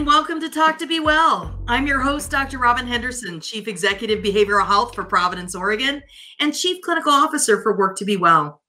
and 0.00 0.06
welcome 0.06 0.40
to 0.40 0.48
Talk 0.48 0.78
to 0.78 0.86
Be 0.86 0.98
Well. 0.98 1.62
I'm 1.68 1.86
your 1.86 2.00
host, 2.00 2.30
Dr. 2.30 2.56
Robin 2.56 2.86
Henderson, 2.86 3.38
Chief 3.38 3.68
Executive 3.68 4.24
Behavioral 4.24 4.66
Health 4.66 4.94
for 4.94 5.04
Providence, 5.04 5.54
Oregon, 5.54 6.02
and 6.38 6.54
Chief 6.54 6.80
Clinical 6.82 7.12
Officer 7.12 7.60
for 7.60 7.76
Work 7.76 7.98
to 7.98 8.06
Be 8.06 8.16
Well. 8.16 8.62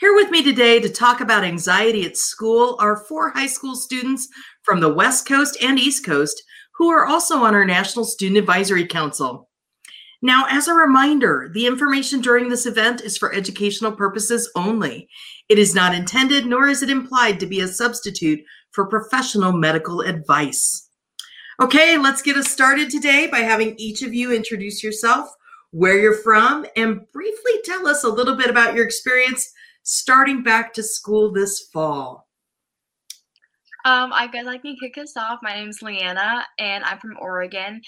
Here 0.00 0.12
with 0.12 0.28
me 0.32 0.42
today 0.42 0.80
to 0.80 0.88
talk 0.88 1.20
about 1.20 1.44
anxiety 1.44 2.04
at 2.04 2.16
school 2.16 2.74
are 2.80 2.96
four 2.96 3.30
high 3.30 3.46
school 3.46 3.76
students 3.76 4.26
from 4.64 4.80
the 4.80 4.92
West 4.92 5.28
Coast 5.28 5.56
and 5.62 5.78
East 5.78 6.04
Coast 6.04 6.42
who 6.78 6.88
are 6.88 7.06
also 7.06 7.36
on 7.36 7.54
our 7.54 7.64
National 7.64 8.04
Student 8.04 8.38
Advisory 8.38 8.88
Council. 8.88 9.48
Now, 10.20 10.46
as 10.50 10.66
a 10.66 10.74
reminder, 10.74 11.48
the 11.54 11.68
information 11.68 12.20
during 12.20 12.48
this 12.48 12.66
event 12.66 13.02
is 13.02 13.16
for 13.16 13.32
educational 13.32 13.92
purposes 13.92 14.50
only. 14.56 15.08
It 15.48 15.60
is 15.60 15.76
not 15.76 15.94
intended, 15.94 16.44
nor 16.44 16.66
is 16.66 16.82
it 16.82 16.90
implied 16.90 17.38
to 17.38 17.46
be 17.46 17.60
a 17.60 17.68
substitute 17.68 18.40
for 18.76 18.86
professional 18.86 19.52
medical 19.52 20.02
advice. 20.02 20.90
Okay, 21.60 21.96
let's 21.96 22.20
get 22.20 22.36
us 22.36 22.48
started 22.48 22.90
today 22.90 23.26
by 23.26 23.38
having 23.38 23.74
each 23.78 24.02
of 24.02 24.12
you 24.12 24.30
introduce 24.32 24.84
yourself, 24.84 25.30
where 25.70 25.98
you're 25.98 26.22
from, 26.22 26.66
and 26.76 27.00
briefly 27.10 27.54
tell 27.64 27.88
us 27.88 28.04
a 28.04 28.08
little 28.08 28.36
bit 28.36 28.50
about 28.50 28.74
your 28.74 28.84
experience 28.84 29.50
starting 29.82 30.42
back 30.42 30.74
to 30.74 30.82
school 30.82 31.32
this 31.32 31.68
fall. 31.72 32.28
Um, 33.86 34.12
I 34.12 34.26
guess 34.26 34.46
I 34.46 34.58
can 34.58 34.76
kick 34.78 34.98
us 34.98 35.16
off. 35.16 35.38
My 35.42 35.54
name 35.54 35.70
is 35.70 35.80
Leanna, 35.80 36.44
and 36.58 36.84
I'm 36.84 36.98
from 36.98 37.16
Oregon. 37.18 37.80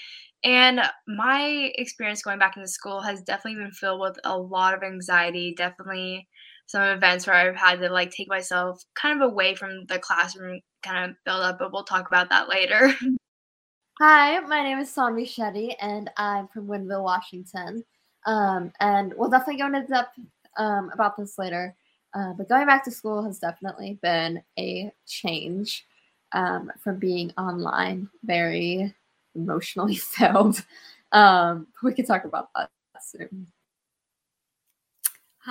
And 0.43 0.81
my 1.07 1.71
experience 1.75 2.23
going 2.23 2.39
back 2.39 2.55
into 2.55 2.69
school 2.69 3.01
has 3.01 3.21
definitely 3.21 3.61
been 3.61 3.71
filled 3.71 3.99
with 3.99 4.17
a 4.23 4.35
lot 4.35 4.73
of 4.73 4.81
anxiety. 4.81 5.53
Definitely 5.55 6.27
some 6.67 6.83
events 6.83 7.27
where 7.27 7.35
I've 7.35 7.55
had 7.55 7.81
to 7.81 7.89
like 7.89 8.11
take 8.11 8.29
myself 8.29 8.81
kind 8.95 9.21
of 9.21 9.29
away 9.29 9.55
from 9.55 9.85
the 9.87 9.99
classroom, 9.99 10.61
kind 10.81 11.09
of 11.09 11.15
build 11.25 11.41
up, 11.41 11.59
but 11.59 11.71
we'll 11.71 11.83
talk 11.83 12.07
about 12.07 12.29
that 12.29 12.49
later. 12.49 12.93
Hi, 13.99 14.39
my 14.39 14.63
name 14.63 14.79
is 14.79 14.95
Sanvi 14.95 15.23
Shetty, 15.23 15.75
and 15.81 16.09
I'm 16.15 16.47
from 16.47 16.67
Woodinville, 16.67 17.03
Washington. 17.03 17.83
Um, 18.25 18.71
and 18.79 19.13
we'll 19.17 19.29
definitely 19.29 19.61
go 19.61 19.67
into 19.67 19.85
depth 19.87 20.17
um, 20.57 20.89
about 20.93 21.17
this 21.17 21.37
later. 21.37 21.75
Uh, 22.13 22.33
but 22.33 22.49
going 22.49 22.65
back 22.65 22.83
to 22.85 22.91
school 22.91 23.23
has 23.23 23.39
definitely 23.39 23.99
been 24.01 24.41
a 24.57 24.91
change 25.05 25.85
um, 26.31 26.71
from 26.79 26.97
being 26.97 27.31
online, 27.37 28.09
very 28.23 28.93
emotionally 29.35 29.95
filled. 29.97 30.63
Um, 31.11 31.67
we 31.83 31.93
can 31.93 32.05
talk 32.05 32.23
about 32.23 32.49
that 32.55 32.69
soon. 33.01 33.47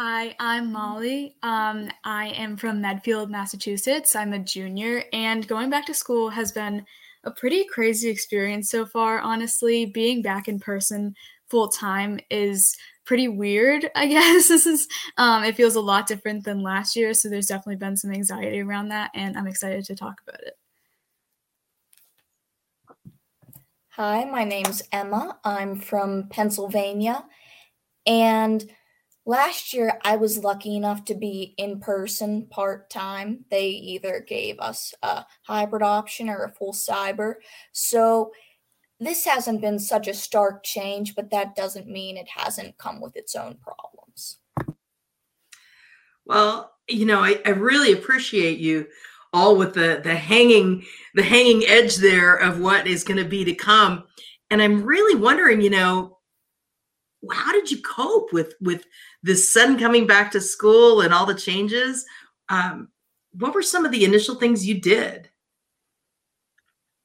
Hi, 0.00 0.36
I'm 0.38 0.70
Molly. 0.70 1.34
Um, 1.42 1.88
I 2.04 2.28
am 2.28 2.56
from 2.56 2.80
Medfield, 2.80 3.32
Massachusetts. 3.32 4.14
I'm 4.14 4.32
a 4.32 4.38
junior, 4.38 5.02
and 5.12 5.44
going 5.48 5.70
back 5.70 5.86
to 5.86 5.92
school 5.92 6.30
has 6.30 6.52
been 6.52 6.86
a 7.24 7.32
pretty 7.32 7.64
crazy 7.64 8.08
experience 8.08 8.70
so 8.70 8.86
far. 8.86 9.18
Honestly, 9.18 9.86
being 9.86 10.22
back 10.22 10.46
in 10.46 10.60
person 10.60 11.16
full 11.50 11.66
time 11.66 12.20
is 12.30 12.76
pretty 13.06 13.26
weird, 13.26 13.90
I 13.96 14.06
guess. 14.14 14.46
This 14.46 14.66
is 14.66 14.86
um, 15.16 15.42
it 15.42 15.56
feels 15.56 15.74
a 15.74 15.80
lot 15.80 16.06
different 16.06 16.44
than 16.44 16.62
last 16.62 16.94
year, 16.94 17.12
so 17.12 17.28
there's 17.28 17.48
definitely 17.48 17.74
been 17.74 17.96
some 17.96 18.12
anxiety 18.12 18.60
around 18.60 18.90
that, 18.90 19.10
and 19.14 19.36
I'm 19.36 19.48
excited 19.48 19.84
to 19.86 19.96
talk 19.96 20.20
about 20.28 20.40
it. 20.42 20.56
Hi, 23.88 24.26
my 24.26 24.44
name's 24.44 24.80
Emma. 24.92 25.40
I'm 25.42 25.74
from 25.74 26.28
Pennsylvania, 26.28 27.24
and 28.06 28.64
last 29.28 29.74
year 29.74 29.98
I 30.02 30.16
was 30.16 30.42
lucky 30.42 30.74
enough 30.74 31.04
to 31.04 31.14
be 31.14 31.54
in 31.58 31.80
person 31.80 32.46
part 32.46 32.88
time. 32.88 33.44
They 33.50 33.68
either 33.68 34.24
gave 34.26 34.58
us 34.58 34.94
a 35.02 35.26
hybrid 35.42 35.82
option 35.82 36.30
or 36.30 36.44
a 36.44 36.50
full 36.50 36.72
cyber. 36.72 37.34
So 37.72 38.32
this 38.98 39.26
hasn't 39.26 39.60
been 39.60 39.78
such 39.78 40.08
a 40.08 40.14
stark 40.14 40.64
change, 40.64 41.14
but 41.14 41.30
that 41.30 41.54
doesn't 41.54 41.86
mean 41.86 42.16
it 42.16 42.28
hasn't 42.28 42.78
come 42.78 43.02
with 43.02 43.16
its 43.16 43.36
own 43.36 43.58
problems. 43.62 44.38
Well, 46.24 46.72
you 46.88 47.04
know, 47.04 47.20
I, 47.20 47.38
I 47.44 47.50
really 47.50 47.92
appreciate 47.92 48.58
you 48.58 48.86
all 49.34 49.56
with 49.56 49.74
the 49.74 50.00
the 50.02 50.14
hanging 50.14 50.82
the 51.14 51.22
hanging 51.22 51.62
edge 51.66 51.96
there 51.96 52.34
of 52.36 52.60
what 52.60 52.86
is 52.86 53.04
going 53.04 53.22
to 53.22 53.28
be 53.28 53.44
to 53.44 53.54
come. 53.54 54.04
And 54.50 54.62
I'm 54.62 54.82
really 54.82 55.20
wondering, 55.20 55.60
you 55.60 55.68
know, 55.68 56.17
how 57.32 57.52
did 57.52 57.70
you 57.70 57.80
cope 57.82 58.32
with 58.32 58.54
with 58.60 58.84
this 59.22 59.52
son 59.52 59.78
coming 59.78 60.06
back 60.06 60.30
to 60.32 60.40
school 60.40 61.00
and 61.00 61.12
all 61.12 61.26
the 61.26 61.34
changes? 61.34 62.04
Um, 62.48 62.88
what 63.32 63.54
were 63.54 63.62
some 63.62 63.84
of 63.84 63.92
the 63.92 64.04
initial 64.04 64.36
things 64.36 64.66
you 64.66 64.80
did? 64.80 65.28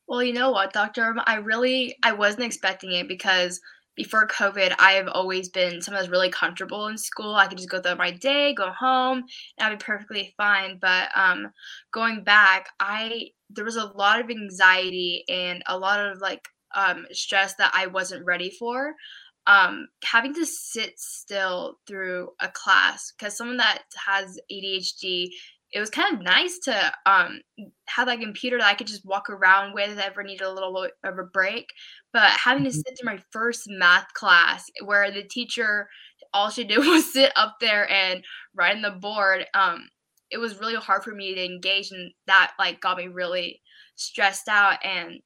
Well, 0.08 0.24
you 0.24 0.34
know 0.34 0.52
what, 0.52 0.74
Doctor? 0.74 1.16
I 1.26 1.36
really 1.36 1.98
I 2.04 2.12
wasn't 2.12 2.44
expecting 2.44 2.92
it 2.92 3.08
because 3.08 3.60
before 3.96 4.28
COVID, 4.28 4.74
I 4.80 4.94
have 4.94 5.08
always 5.08 5.50
been 5.50 5.82
someone 5.82 6.10
really 6.10 6.30
comfortable 6.30 6.88
in 6.88 6.98
school. 6.98 7.36
I 7.36 7.48
could 7.48 7.58
just 7.58 7.70
go 7.70 7.80
through 7.80 7.96
my 7.96 8.12
day, 8.12 8.54
go 8.54 8.72
home, 8.72 9.24
and 9.58 9.68
I'd 9.68 9.78
be 9.78 9.84
perfectly 9.84 10.34
fine. 10.36 10.80
But 10.82 11.10
um, 11.16 11.52
going 11.92 12.24
back, 12.24 12.70
I 12.80 13.30
there 13.50 13.66
was 13.66 13.76
a 13.76 13.86
lot 13.86 14.20
of 14.20 14.30
anxiety 14.30 15.24
and 15.30 15.62
a 15.68 15.78
lot 15.78 16.00
of 16.00 16.20
like 16.22 16.48
um, 16.76 17.06
stress 17.12 17.56
that 17.56 17.72
I 17.76 17.88
wasn't 17.88 18.26
ready 18.26 18.50
for. 18.50 18.96
Um, 19.46 19.88
having 20.06 20.34
to 20.36 20.46
sit 20.46 20.98
still 20.98 21.76
through 21.86 22.30
a 22.40 22.48
class 22.48 23.12
because 23.12 23.36
someone 23.36 23.58
that 23.58 23.80
has 24.08 24.40
ADHD 24.52 25.30
it 25.74 25.80
was 25.80 25.90
kind 25.90 26.16
of 26.16 26.22
nice 26.22 26.60
to 26.60 26.94
um, 27.08 27.42
have 27.88 28.06
that 28.06 28.20
computer 28.20 28.60
that 28.60 28.68
I 28.68 28.76
could 28.76 28.86
just 28.86 29.06
walk 29.06 29.30
around 29.30 29.74
with 29.74 29.90
if 29.90 29.98
I 29.98 30.04
ever 30.04 30.22
needed 30.22 30.46
a 30.46 30.54
little 30.54 30.72
bit 30.84 30.92
of 31.04 31.18
a 31.18 31.24
break. 31.24 31.66
But 32.14 32.30
having 32.30 32.64
to 32.66 32.70
mm-hmm. 32.70 32.78
sit 32.78 33.00
through 33.00 33.12
my 33.12 33.20
first 33.32 33.64
math 33.68 34.14
class 34.14 34.66
where 34.86 35.12
the 35.12 35.24
teacher 35.24 35.90
all 36.32 36.52
she 36.52 36.64
did 36.64 36.78
was 36.86 37.12
sit 37.12 37.32
up 37.36 37.56
there 37.60 37.90
and 37.92 38.24
write 38.56 38.76
on 38.76 38.84
the 38.84 38.92
board, 38.92 39.46
um, 39.56 39.90
it 40.30 40.38
was 40.38 40.60
really 40.60 40.76
hard 40.76 41.04
for 41.04 41.14
me 41.14 41.34
to 41.34 41.44
engage 41.44 41.92
and 41.92 42.12
that 42.28 42.52
like 42.60 42.80
got 42.80 42.98
me 42.98 43.08
really 43.08 43.62
stressed 43.96 44.48
out 44.48 44.78
and 44.84 45.22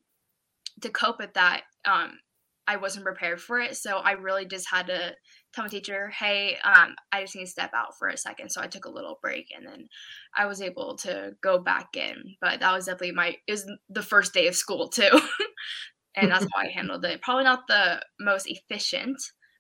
to 0.82 0.90
cope 0.90 1.20
with 1.20 1.34
that 1.34 1.64
um, 1.86 2.20
I 2.68 2.76
wasn't 2.78 3.06
prepared 3.06 3.42
for 3.42 3.60
it. 3.60 3.78
So 3.78 3.98
I 3.98 4.12
really 4.12 4.46
just 4.46 4.70
had 4.70 4.88
to 4.88 5.16
tell 5.54 5.64
my 5.64 5.70
teacher, 5.70 6.10
hey, 6.10 6.58
um, 6.64 6.96
I 7.12 7.22
just 7.22 7.36
need 7.36 7.46
to 7.46 7.52
step 7.52 7.72
out 7.74 7.98
for 7.98 8.10
a 8.10 8.18
second. 8.18 8.50
So 8.50 8.62
I 8.62 8.68
took 8.68 8.86
a 8.86 8.92
little 8.92 9.20
break 9.22 9.48
and 9.56 9.66
then 9.66 9.88
I 10.36 10.46
was 10.46 10.62
able 10.62 10.98
to 10.98 11.32
go 11.42 11.60
back 11.60 11.96
in. 11.96 12.36
But 12.42 12.60
that 12.60 12.74
was 12.74 12.86
definitely 12.86 13.14
my, 13.14 13.36
was 13.50 13.66
the 13.90 14.04
first 14.04 14.34
day 14.34 14.48
of 14.48 14.56
school 14.56 14.90
too. 14.90 15.10
and 16.16 16.30
that's 16.30 16.46
how 16.54 16.62
I 16.62 16.68
handled 16.68 17.06
it. 17.06 17.22
Probably 17.22 17.46
not 17.46 17.68
the 17.68 18.02
most 18.20 18.48
efficient, 18.48 19.18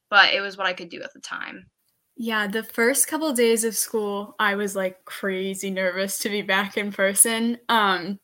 but 0.09 0.34
it 0.34 0.41
was 0.41 0.57
what 0.57 0.68
I 0.68 0.74
could 0.74 0.89
do 0.89 1.01
at 1.01 1.13
the 1.13 1.22
time. 1.22 1.68
Yeah, 2.19 2.47
the 2.47 2.63
first 2.63 3.07
couple 3.07 3.28
of 3.28 3.38
days 3.38 3.63
of 3.63 3.75
school, 3.75 4.35
I 4.39 4.56
was 4.56 4.75
like 4.75 5.06
crazy 5.06 5.69
nervous 5.69 6.18
to 6.19 6.29
be 6.29 6.41
back 6.41 6.75
in 6.75 6.91
person. 6.91 7.59
Um, 7.69 8.19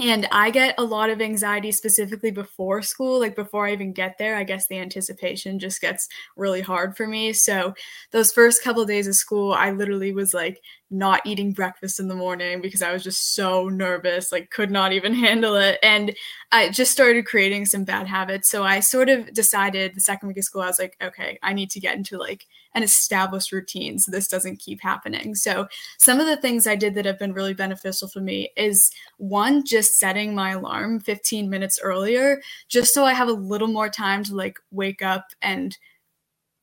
and 0.00 0.26
I 0.32 0.50
get 0.50 0.74
a 0.78 0.84
lot 0.84 1.10
of 1.10 1.20
anxiety 1.20 1.70
specifically 1.72 2.30
before 2.30 2.82
school, 2.82 3.20
like 3.20 3.36
before 3.36 3.66
I 3.66 3.72
even 3.72 3.92
get 3.92 4.18
there. 4.18 4.36
I 4.36 4.44
guess 4.44 4.66
the 4.66 4.78
anticipation 4.78 5.58
just 5.58 5.80
gets 5.80 6.08
really 6.36 6.60
hard 6.60 6.96
for 6.96 7.06
me. 7.06 7.32
So, 7.32 7.74
those 8.10 8.32
first 8.32 8.62
couple 8.62 8.82
of 8.82 8.88
days 8.88 9.06
of 9.06 9.14
school, 9.14 9.52
I 9.52 9.70
literally 9.70 10.12
was 10.12 10.34
like 10.34 10.60
not 10.90 11.20
eating 11.24 11.52
breakfast 11.52 12.00
in 12.00 12.08
the 12.08 12.14
morning 12.14 12.60
because 12.60 12.82
I 12.82 12.92
was 12.92 13.02
just 13.02 13.34
so 13.34 13.68
nervous, 13.68 14.32
like 14.32 14.50
could 14.50 14.70
not 14.70 14.92
even 14.92 15.14
handle 15.14 15.56
it. 15.56 15.78
And 15.82 16.14
I 16.52 16.70
just 16.70 16.92
started 16.92 17.26
creating 17.26 17.66
some 17.66 17.84
bad 17.84 18.06
habits. 18.06 18.50
So 18.50 18.64
I 18.64 18.80
sort 18.80 19.08
of 19.08 19.32
decided 19.32 19.94
the 19.94 20.00
second 20.00 20.28
week 20.28 20.38
of 20.38 20.44
school, 20.44 20.62
I 20.62 20.68
was 20.68 20.78
like, 20.78 20.96
okay, 21.02 21.38
I 21.42 21.52
need 21.52 21.70
to 21.70 21.80
get 21.80 21.96
into 21.96 22.18
like 22.18 22.46
an 22.74 22.82
established 22.82 23.52
routine 23.52 23.98
so 23.98 24.10
this 24.10 24.28
doesn't 24.28 24.58
keep 24.58 24.80
happening. 24.82 25.34
So 25.34 25.68
some 25.98 26.20
of 26.20 26.26
the 26.26 26.36
things 26.36 26.66
I 26.66 26.76
did 26.76 26.94
that 26.94 27.04
have 27.04 27.18
been 27.18 27.32
really 27.32 27.54
beneficial 27.54 28.08
for 28.08 28.20
me 28.20 28.50
is 28.56 28.90
one, 29.18 29.64
just 29.64 29.96
setting 29.96 30.34
my 30.34 30.50
alarm 30.52 31.00
15 31.00 31.48
minutes 31.48 31.78
earlier, 31.82 32.40
just 32.68 32.92
so 32.92 33.04
I 33.04 33.14
have 33.14 33.28
a 33.28 33.32
little 33.32 33.68
more 33.68 33.88
time 33.88 34.24
to 34.24 34.34
like 34.34 34.58
wake 34.70 35.02
up 35.02 35.26
and 35.40 35.76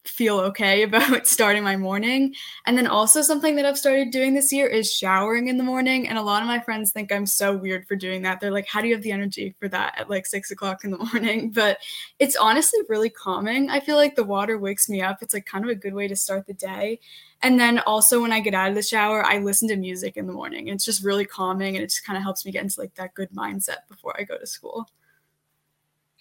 feel 0.03 0.39
okay 0.39 0.83
about 0.91 1.27
starting 1.27 1.63
my 1.63 1.77
morning. 1.77 2.33
And 2.65 2.77
then 2.77 2.87
also 2.87 3.21
something 3.21 3.55
that 3.55 3.65
I've 3.65 3.77
started 3.77 4.11
doing 4.11 4.33
this 4.33 4.51
year 4.51 4.67
is 4.67 4.93
showering 4.93 5.47
in 5.47 5.57
the 5.57 5.63
morning. 5.63 6.07
And 6.07 6.17
a 6.17 6.21
lot 6.21 6.41
of 6.41 6.47
my 6.47 6.59
friends 6.59 6.91
think 6.91 7.11
I'm 7.11 7.25
so 7.25 7.55
weird 7.55 7.87
for 7.87 7.95
doing 7.95 8.21
that. 8.23 8.39
They're 8.39 8.51
like, 8.51 8.67
how 8.67 8.81
do 8.81 8.87
you 8.87 8.93
have 8.93 9.03
the 9.03 9.11
energy 9.11 9.55
for 9.59 9.67
that 9.69 9.99
at 9.99 10.09
like 10.09 10.25
six 10.25 10.51
o'clock 10.51 10.83
in 10.83 10.91
the 10.91 10.97
morning? 11.13 11.51
But 11.51 11.77
it's 12.19 12.35
honestly 12.35 12.79
really 12.89 13.09
calming. 13.09 13.69
I 13.69 13.79
feel 13.79 13.95
like 13.95 14.15
the 14.15 14.23
water 14.23 14.57
wakes 14.57 14.89
me 14.89 15.01
up. 15.01 15.21
It's 15.21 15.33
like 15.33 15.45
kind 15.45 15.63
of 15.63 15.69
a 15.69 15.75
good 15.75 15.93
way 15.93 16.07
to 16.07 16.15
start 16.15 16.47
the 16.47 16.53
day. 16.53 16.99
And 17.43 17.59
then 17.59 17.79
also 17.79 18.21
when 18.21 18.31
I 18.31 18.39
get 18.39 18.53
out 18.53 18.69
of 18.69 18.75
the 18.75 18.83
shower, 18.83 19.25
I 19.25 19.39
listen 19.39 19.67
to 19.69 19.75
music 19.75 20.15
in 20.15 20.27
the 20.27 20.33
morning. 20.33 20.67
It's 20.67 20.85
just 20.85 21.03
really 21.03 21.25
calming 21.25 21.75
and 21.75 21.83
it 21.83 21.87
just 21.87 22.05
kind 22.05 22.17
of 22.17 22.23
helps 22.23 22.45
me 22.45 22.51
get 22.51 22.63
into 22.63 22.79
like 22.79 22.93
that 22.95 23.15
good 23.15 23.31
mindset 23.31 23.87
before 23.89 24.15
I 24.19 24.23
go 24.23 24.37
to 24.37 24.45
school. 24.45 24.87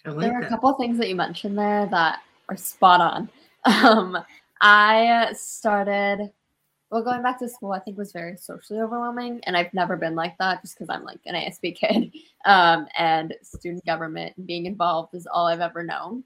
Like 0.03 0.17
there 0.17 0.35
are 0.35 0.41
that. 0.41 0.47
a 0.47 0.49
couple 0.49 0.69
of 0.69 0.77
things 0.77 0.97
that 0.97 1.09
you 1.09 1.15
mentioned 1.15 1.57
there 1.57 1.85
that 1.91 2.21
are 2.49 2.57
spot 2.57 3.01
on. 3.01 3.29
Um, 3.83 4.17
I 4.59 5.33
started 5.33 6.31
well, 6.91 7.03
going 7.03 7.23
back 7.23 7.39
to 7.39 7.47
school, 7.47 7.71
I 7.71 7.79
think 7.79 7.97
was 7.97 8.11
very 8.11 8.35
socially 8.35 8.81
overwhelming, 8.81 9.39
and 9.45 9.55
I've 9.55 9.73
never 9.73 9.95
been 9.95 10.13
like 10.13 10.37
that 10.39 10.61
just 10.61 10.75
because 10.75 10.89
I'm 10.89 11.05
like 11.05 11.21
an 11.25 11.35
ASB 11.35 11.75
kid, 11.79 12.13
um, 12.45 12.85
and 12.97 13.33
student 13.41 13.85
government 13.85 14.33
and 14.35 14.45
being 14.45 14.65
involved 14.65 15.15
is 15.15 15.25
all 15.25 15.47
I've 15.47 15.61
ever 15.61 15.83
known. 15.83 16.25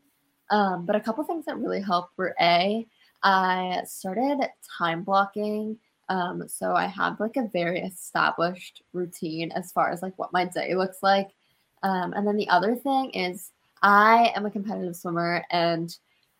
Um, 0.49 0.85
but 0.85 0.95
a 0.95 0.99
couple 0.99 1.23
things 1.23 1.45
that 1.45 1.57
really 1.59 1.81
helped 1.81 2.17
were 2.17 2.35
a, 2.41 2.85
I 3.23 3.81
started 3.85 4.39
time 4.77 5.03
blocking. 5.03 5.77
Um, 6.09 6.47
so 6.47 6.73
I 6.73 6.87
have 6.87 7.19
like 7.19 7.37
a 7.37 7.49
very 7.53 7.81
established 7.81 8.81
routine 8.93 9.51
as 9.51 9.71
far 9.71 9.91
as 9.91 10.01
like 10.01 10.17
what 10.17 10.33
my 10.33 10.45
day 10.45 10.75
looks 10.75 10.97
like. 11.03 11.29
Um, 11.83 12.13
and 12.13 12.27
then 12.27 12.37
the 12.37 12.49
other 12.49 12.75
thing 12.75 13.11
is 13.11 13.51
I 13.81 14.31
am 14.35 14.45
a 14.45 14.51
competitive 14.51 14.95
swimmer 14.95 15.43
and 15.51 15.95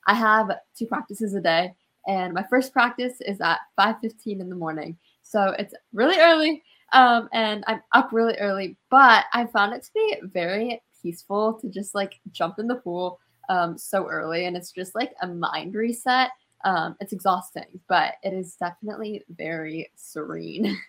I 0.08 0.14
have 0.14 0.52
two 0.78 0.86
practices 0.86 1.34
a 1.34 1.42
day 1.42 1.74
and 2.08 2.34
my 2.34 2.44
first 2.50 2.72
practice 2.72 3.20
is 3.22 3.42
at 3.42 3.60
5:15 3.76 4.42
in 4.42 4.50
the 4.50 4.56
morning. 4.56 4.98
So 5.22 5.56
it's 5.58 5.74
really 5.94 6.20
early, 6.20 6.64
um, 6.94 7.30
and 7.34 7.64
I'm 7.68 7.82
up 7.94 8.10
really 8.12 8.38
early. 8.38 8.78
But 8.90 9.26
I 9.34 9.46
found 9.48 9.74
it 9.74 9.84
to 9.84 9.92
be 9.94 10.18
very 10.24 10.82
peaceful 11.02 11.54
to 11.62 11.70
just 11.70 11.96
like 11.96 12.20
jump 12.32 12.60
in 12.60 12.68
the 12.68 12.76
pool 12.76 13.20
um, 13.50 13.78
so 13.78 14.08
early, 14.08 14.46
and 14.46 14.56
it's 14.56 14.72
just 14.72 14.96
like 14.96 15.14
a 15.22 15.28
mind 15.28 15.76
reset. 15.76 16.30
Um, 16.64 16.96
it's 17.00 17.14
exhausting, 17.14 17.80
but 17.88 18.16
it 18.24 18.34
is 18.34 18.56
definitely 18.56 19.24
very 19.30 19.92
serene. 19.96 20.78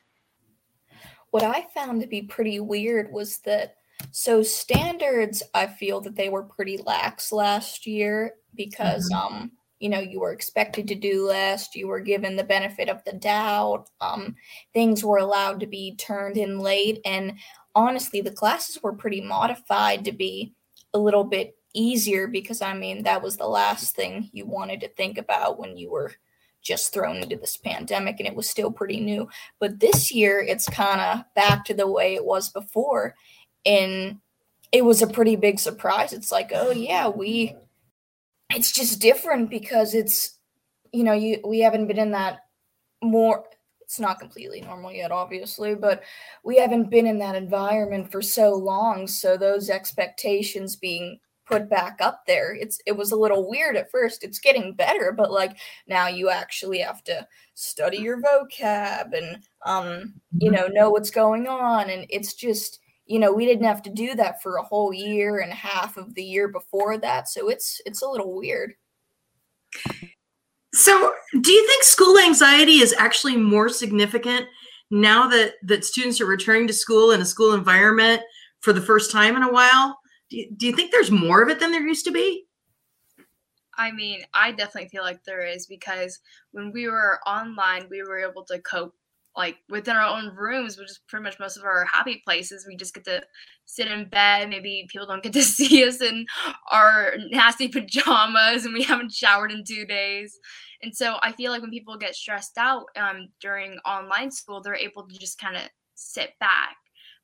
What 1.31 1.43
I 1.43 1.67
found 1.75 2.01
to 2.01 2.07
be 2.07 2.23
pretty 2.23 2.61
weird 2.61 3.13
was 3.13 3.39
that 3.39 3.77
so 4.11 4.43
standards, 4.43 5.43
I 5.55 5.67
feel 5.67 6.01
that 6.03 6.17
they 6.17 6.29
were 6.29 6.43
pretty 6.43 6.79
lax 6.79 7.33
last 7.33 7.87
year 7.87 8.35
because 8.55 9.11
mm-hmm. 9.11 9.35
um 9.35 9.53
you 9.79 9.89
know 9.89 10.01
you 10.01 10.21
were 10.21 10.33
expected 10.33 10.89
to 10.89 10.95
do 10.95 11.27
less 11.27 11.75
you 11.75 11.87
were 11.87 12.01
given 12.01 12.37
the 12.37 12.45
benefit 12.45 12.89
of 12.89 13.03
the 13.05 13.13
doubt 13.13 13.89
um, 14.01 14.35
things 14.73 15.05
were 15.05 15.19
allowed 15.19 15.61
to 15.61 15.67
be 15.67 15.95
turned 15.97 16.37
in 16.37 16.59
late 16.59 17.01
and 17.05 17.35
honestly 17.75 18.21
the 18.21 18.31
classes 18.31 18.83
were 18.83 18.93
pretty 18.93 19.21
modified 19.21 20.05
to 20.05 20.13
be 20.13 20.55
a 20.95 20.99
little 20.99 21.25
bit 21.25 21.57
easier 21.75 22.27
because 22.27 22.63
i 22.63 22.73
mean 22.73 23.03
that 23.03 23.23
was 23.23 23.37
the 23.37 23.47
last 23.47 23.95
thing 23.95 24.31
you 24.33 24.47
wanted 24.47 24.81
to 24.81 24.89
think 24.89 25.19
about 25.19 25.59
when 25.59 25.77
you 25.77 25.91
were 25.91 26.13
just 26.63 26.93
thrown 26.93 27.19
into 27.19 27.37
this 27.37 27.57
pandemic 27.57 28.17
and 28.19 28.27
it 28.27 28.35
was 28.35 28.49
still 28.49 28.73
pretty 28.73 28.99
new 28.99 29.29
but 29.61 29.79
this 29.79 30.11
year 30.11 30.41
it's 30.41 30.69
kind 30.69 31.01
of 31.01 31.23
back 31.35 31.65
to 31.65 31.75
the 31.75 31.87
way 31.87 32.15
it 32.15 32.25
was 32.25 32.49
before 32.49 33.15
and 33.67 34.19
it 34.73 34.85
was 34.85 35.03
a 35.03 35.07
pretty 35.07 35.37
big 35.37 35.59
surprise. 35.59 36.13
It's 36.13 36.33
like 36.33 36.51
oh 36.55 36.71
yeah 36.71 37.09
we 37.09 37.55
it's 38.51 38.73
just 38.73 39.01
different 39.01 39.51
because 39.51 39.95
it's 39.95 40.39
you 40.93 41.05
know 41.05 41.13
you 41.13 41.41
we 41.45 41.61
haven't 41.61 41.89
been 41.89 41.99
in 41.99 42.13
that 42.13 42.39
more 43.03 43.45
it's 43.81 44.01
not 44.01 44.19
completely 44.19 44.61
normal 44.61 44.91
yet 44.91 45.13
obviously 45.13 45.75
but 45.75 46.03
we 46.45 46.57
haven't 46.57 46.91
been 46.91 47.07
in 47.07 47.19
that 47.19 47.35
environment 47.35 48.11
for 48.11 48.23
so 48.23 48.55
long. 48.55 49.07
So 49.07 49.37
those 49.37 49.71
expectations 49.71 50.77
being 50.77 51.19
put 51.47 51.71
back 51.71 51.99
up 52.01 52.23
there 52.27 52.55
it's 52.55 52.81
it 52.87 52.93
was 52.97 53.13
a 53.13 53.17
little 53.17 53.49
weird 53.49 53.77
at 53.77 53.91
first. 53.91 54.25
It's 54.25 54.41
getting 54.41 54.75
better 54.75 55.13
but 55.13 55.33
like 55.33 55.57
now 55.87 56.09
you 56.09 56.29
actually 56.31 56.81
have 56.81 57.03
to 57.05 57.27
study 57.55 57.99
your 57.99 58.21
vocab 58.21 59.17
and 59.17 59.43
um 59.65 60.15
you 60.39 60.51
know 60.51 60.67
know 60.67 60.91
what's 60.91 61.11
going 61.11 61.47
on. 61.47 61.91
And 61.91 62.07
it's 62.11 62.35
just 62.35 62.81
you 63.07 63.19
know, 63.19 63.33
we 63.33 63.47
didn't 63.47 63.65
have 63.65 63.83
to 63.83 63.91
do 63.91 64.15
that 64.17 64.43
for 64.43 64.57
a 64.57 64.63
whole 64.63 64.93
year 64.93 65.39
and 65.39 65.53
a 65.53 65.57
half 65.57 65.97
of 65.97 66.15
the 66.15 66.25
year 66.25 66.49
before 66.49 66.99
that. 66.99 67.29
So 67.29 67.49
it's 67.49 67.81
it's 67.87 68.03
a 68.03 68.09
little 68.09 68.35
weird. 68.35 68.75
So, 70.75 71.15
do 71.41 71.53
you 71.53 71.67
think 71.67 71.85
school 71.85 72.19
anxiety 72.19 72.81
is 72.81 72.95
actually 72.99 73.37
more 73.37 73.69
significant 73.69 74.47
now 74.91 75.29
that 75.29 75.55
that 75.63 75.85
students 75.85 76.21
are 76.21 76.27
returning 76.27 76.67
to 76.67 76.73
school 76.73 77.13
in 77.13 77.21
a 77.21 77.25
school 77.25 77.55
environment 77.55 78.23
for 78.61 78.73
the 78.73 78.83
first 78.83 79.11
time 79.11 79.37
in 79.37 79.43
a 79.43 79.53
while? 79.53 79.99
Do 80.29 80.39
you, 80.39 80.51
do 80.57 80.67
you 80.67 80.75
think 80.75 80.91
there's 80.91 81.11
more 81.11 81.43
of 81.43 81.49
it 81.49 81.61
than 81.61 81.71
there 81.71 81.87
used 81.87 82.05
to 82.07 82.11
be? 82.11 82.45
I 83.79 83.93
mean, 83.93 84.23
I 84.35 84.53
definitely 84.53 84.89
feel 84.89 85.03
like 85.03 85.23
there 85.25 85.47
is 85.47 85.67
because 85.67 86.19
when 86.53 86.73
we 86.73 86.89
were 86.89 87.21
online, 87.27 87.87
we 87.91 88.03
were 88.03 88.19
able 88.19 88.45
to 88.45 88.59
cope 88.61 88.95
like 89.37 89.57
within 89.69 89.97
our 89.97 90.17
own 90.17 90.35
rooms, 90.35 90.79
which 90.79 90.91
is 90.91 91.01
pretty 91.09 91.23
much 91.23 91.39
most 91.39 91.57
of 91.57 91.65
our 91.65 91.85
happy 91.85 92.23
places. 92.25 92.65
We 92.67 92.77
just 92.77 92.95
get 92.95 93.05
to 93.05 93.23
sit 93.67 93.89
in 93.89 94.09
bed. 94.09 94.49
Maybe 94.49 94.87
people 94.89 95.07
don't 95.07 95.23
get 95.23 95.33
to 95.35 95.43
see 95.43 95.87
us 95.87 96.01
in 96.01 96.27
our 96.71 97.15
nasty 97.31 97.69
pajamas 97.73 98.65
and 98.65 98.75
we 98.75 98.83
haven't 98.83 99.13
showered 99.13 99.53
in 99.53 99.65
two 99.65 99.85
days. 99.87 100.39
And 100.83 100.95
so 100.95 101.17
I 101.23 101.33
feel 101.33 101.51
like 101.53 101.63
when 101.63 101.71
people 101.71 101.97
get 101.97 102.15
stressed 102.15 102.59
out 102.59 102.85
um, 102.97 103.29
during 103.41 103.79
online 103.85 104.31
school, 104.31 104.61
they're 104.61 104.75
able 104.75 105.07
to 105.07 105.19
just 105.19 105.41
kind 105.41 105.57
of 105.57 105.63
sit 105.95 106.31
back. 106.41 106.77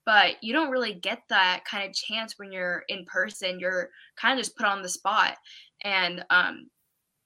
But 0.05 0.43
you 0.43 0.53
don't 0.53 0.71
really 0.71 0.95
get 0.95 1.23
that 1.29 1.65
kind 1.65 1.89
of 1.89 1.95
chance 1.95 2.35
when 2.37 2.51
you're 2.51 2.83
in 2.89 3.05
person. 3.05 3.61
You're 3.61 3.91
kind 4.17 4.39
of 4.39 4.45
just 4.45 4.57
put 4.57 4.67
on 4.67 4.83
the 4.83 4.89
spot. 4.89 5.37
And 5.85 6.25
um, 6.31 6.69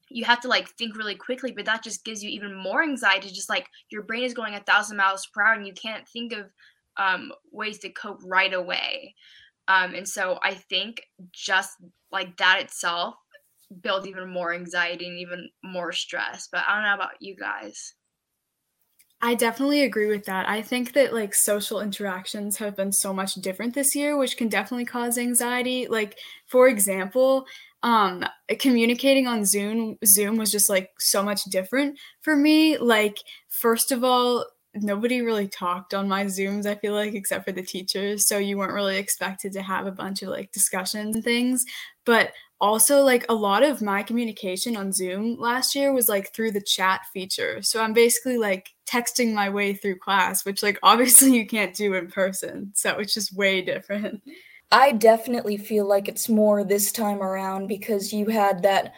you 0.09 0.25
have 0.25 0.41
to 0.41 0.49
like 0.49 0.69
think 0.71 0.97
really 0.97 1.15
quickly 1.15 1.53
but 1.53 1.65
that 1.65 1.83
just 1.83 2.05
gives 2.05 2.23
you 2.23 2.31
even 2.31 2.55
more 2.55 2.83
anxiety 2.83 3.29
just 3.29 3.49
like 3.49 3.69
your 3.91 4.03
brain 4.03 4.25
is 4.25 4.35
going 4.35 4.55
a 4.55 4.61
thousand 4.61 4.97
miles 4.97 5.27
per 5.27 5.43
hour 5.43 5.55
and 5.55 5.67
you 5.67 5.73
can't 5.73 6.07
think 6.09 6.33
of 6.33 6.47
um, 6.99 7.33
ways 7.53 7.79
to 7.79 7.91
cope 7.91 8.21
right 8.25 8.55
away 8.55 9.15
um, 9.69 9.95
and 9.95 10.09
so 10.09 10.39
i 10.43 10.55
think 10.55 11.03
just 11.33 11.77
like 12.11 12.37
that 12.37 12.61
itself 12.61 13.15
builds 13.83 14.07
even 14.07 14.31
more 14.31 14.55
anxiety 14.55 15.09
and 15.09 15.19
even 15.19 15.49
more 15.63 15.93
stress 15.93 16.49
but 16.51 16.63
i 16.67 16.75
don't 16.75 16.85
know 16.85 16.95
about 16.95 17.21
you 17.21 17.37
guys 17.37 17.95
I 19.23 19.35
definitely 19.35 19.83
agree 19.83 20.09
with 20.09 20.27
that. 20.27 20.49
I 20.49 20.61
think 20.61 20.93
that 20.93 21.15
like 21.15 21.35
social 21.35 21.81
interactions 21.81 22.59
have 22.59 22.77
been 22.77 22.93
so 22.93 23.15
much 23.15 23.35
different 23.37 23.75
this 23.75 23.97
year, 23.97 24.17
which 24.17 24.37
can 24.37 24.49
definitely 24.49 24.85
cause 24.85 25.17
anxiety. 25.17 25.87
Like, 25.89 26.19
for 26.47 26.69
example, 26.69 27.47
um 27.83 28.25
communicating 28.59 29.27
on 29.27 29.45
zoom 29.45 29.99
zoom 30.05 30.37
was 30.37 30.51
just 30.51 30.69
like 30.69 30.91
so 30.99 31.23
much 31.23 31.45
different 31.45 31.99
for 32.21 32.37
me. 32.37 32.79
Like 32.79 33.19
first 33.49 33.93
of 33.93 34.05
all 34.05 34.47
nobody 34.83 35.23
really 35.23 35.49
talked 35.49 35.95
on 35.95 36.07
my 36.07 36.27
zooms 36.27 36.67
i 36.67 36.75
feel 36.75 36.93
like 36.93 37.15
except 37.15 37.47
for 37.47 37.53
the 37.53 37.63
teachers 37.63 38.29
so 38.29 38.37
you 38.37 38.59
weren't 38.59 38.75
really 38.75 38.99
expected 38.99 39.51
to 39.51 39.63
have 39.63 39.87
a 39.87 39.91
bunch 39.91 40.23
of 40.23 40.29
like 40.29 40.53
discussions 40.53 41.15
and 41.15 41.25
things. 41.25 41.65
But 42.05 42.33
also 42.61 43.03
like 43.03 43.27
a 43.29 43.35
lot 43.35 43.63
of 43.63 43.83
my 43.83 44.03
communication 44.03 44.77
on 44.77 44.93
zoom 44.93 45.39
last 45.39 45.75
year 45.75 45.93
was 45.93 46.09
like 46.09 46.33
through 46.33 46.51
the 46.51 46.61
chat 46.61 47.03
feature. 47.13 47.61
So 47.63 47.83
i'm 47.83 47.93
basically 47.93 48.39
like 48.39 48.71
texting 48.87 49.35
my 49.35 49.51
way 49.51 49.75
through 49.75 49.99
class 49.99 50.45
which 50.45 50.63
like 50.63 50.79
obviously 50.83 51.33
you 51.33 51.47
can't 51.47 51.75
do 51.75 51.95
in 51.95 52.09
person 52.09 52.73
so 52.75 52.99
it's 52.99 53.15
just 53.15 53.37
way 53.37 53.61
different 53.61 54.23
I 54.71 54.93
definitely 54.93 55.57
feel 55.57 55.87
like 55.87 56.09
it's 56.09 56.29
more 56.29 56.65
this 56.65 56.91
time 56.93 57.23
around 57.23 57.69
because 57.69 58.13
you 58.13 58.27
had 58.27 58.63
that, 58.63 58.95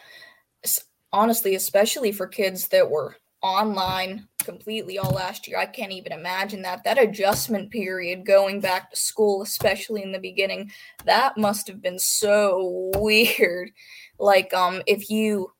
honestly, 1.13 1.55
especially 1.55 2.11
for 2.11 2.27
kids 2.27 2.67
that 2.69 2.89
were 2.89 3.15
online 3.41 4.27
completely 4.43 4.97
all 4.97 5.11
last 5.11 5.47
year. 5.47 5.57
I 5.57 5.65
can't 5.65 5.91
even 5.91 6.11
imagine 6.11 6.61
that. 6.63 6.83
That 6.83 7.01
adjustment 7.01 7.71
period 7.71 8.25
going 8.25 8.59
back 8.59 8.89
to 8.89 8.97
school, 8.97 9.41
especially 9.41 10.03
in 10.03 10.11
the 10.11 10.19
beginning, 10.19 10.71
that 11.05 11.37
must 11.37 11.67
have 11.67 11.81
been 11.81 11.99
so 11.99 12.91
weird. 12.97 13.71
Like, 14.17 14.53
um, 14.53 14.81
if 14.87 15.09
you 15.09 15.51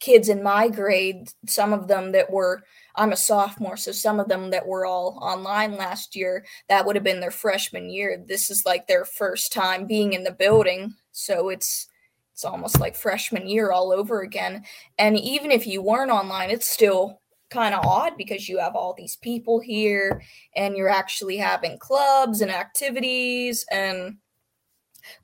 kids 0.00 0.28
in 0.28 0.42
my 0.42 0.68
grade, 0.68 1.28
some 1.46 1.72
of 1.72 1.86
them 1.86 2.12
that 2.12 2.30
were 2.30 2.62
I'm 2.96 3.12
a 3.12 3.16
sophomore, 3.16 3.76
so 3.76 3.92
some 3.92 4.18
of 4.18 4.28
them 4.28 4.50
that 4.50 4.66
were 4.66 4.84
all 4.84 5.18
online 5.22 5.76
last 5.76 6.16
year, 6.16 6.44
that 6.68 6.84
would 6.84 6.96
have 6.96 7.04
been 7.04 7.20
their 7.20 7.30
freshman 7.30 7.88
year. 7.88 8.22
This 8.26 8.50
is 8.50 8.64
like 8.66 8.86
their 8.86 9.04
first 9.04 9.52
time 9.52 9.86
being 9.86 10.12
in 10.12 10.24
the 10.24 10.32
building, 10.32 10.94
so 11.12 11.50
it's 11.50 11.86
it's 12.32 12.44
almost 12.44 12.80
like 12.80 12.96
freshman 12.96 13.46
year 13.46 13.70
all 13.70 13.92
over 13.92 14.22
again. 14.22 14.64
And 14.98 15.18
even 15.18 15.50
if 15.50 15.66
you 15.66 15.82
weren't 15.82 16.10
online, 16.10 16.50
it's 16.50 16.68
still 16.68 17.20
kind 17.50 17.74
of 17.74 17.84
odd 17.84 18.16
because 18.16 18.48
you 18.48 18.58
have 18.58 18.74
all 18.74 18.94
these 18.96 19.16
people 19.16 19.60
here 19.60 20.22
and 20.56 20.76
you're 20.76 20.88
actually 20.88 21.36
having 21.36 21.78
clubs 21.78 22.40
and 22.40 22.50
activities 22.50 23.66
and 23.70 24.16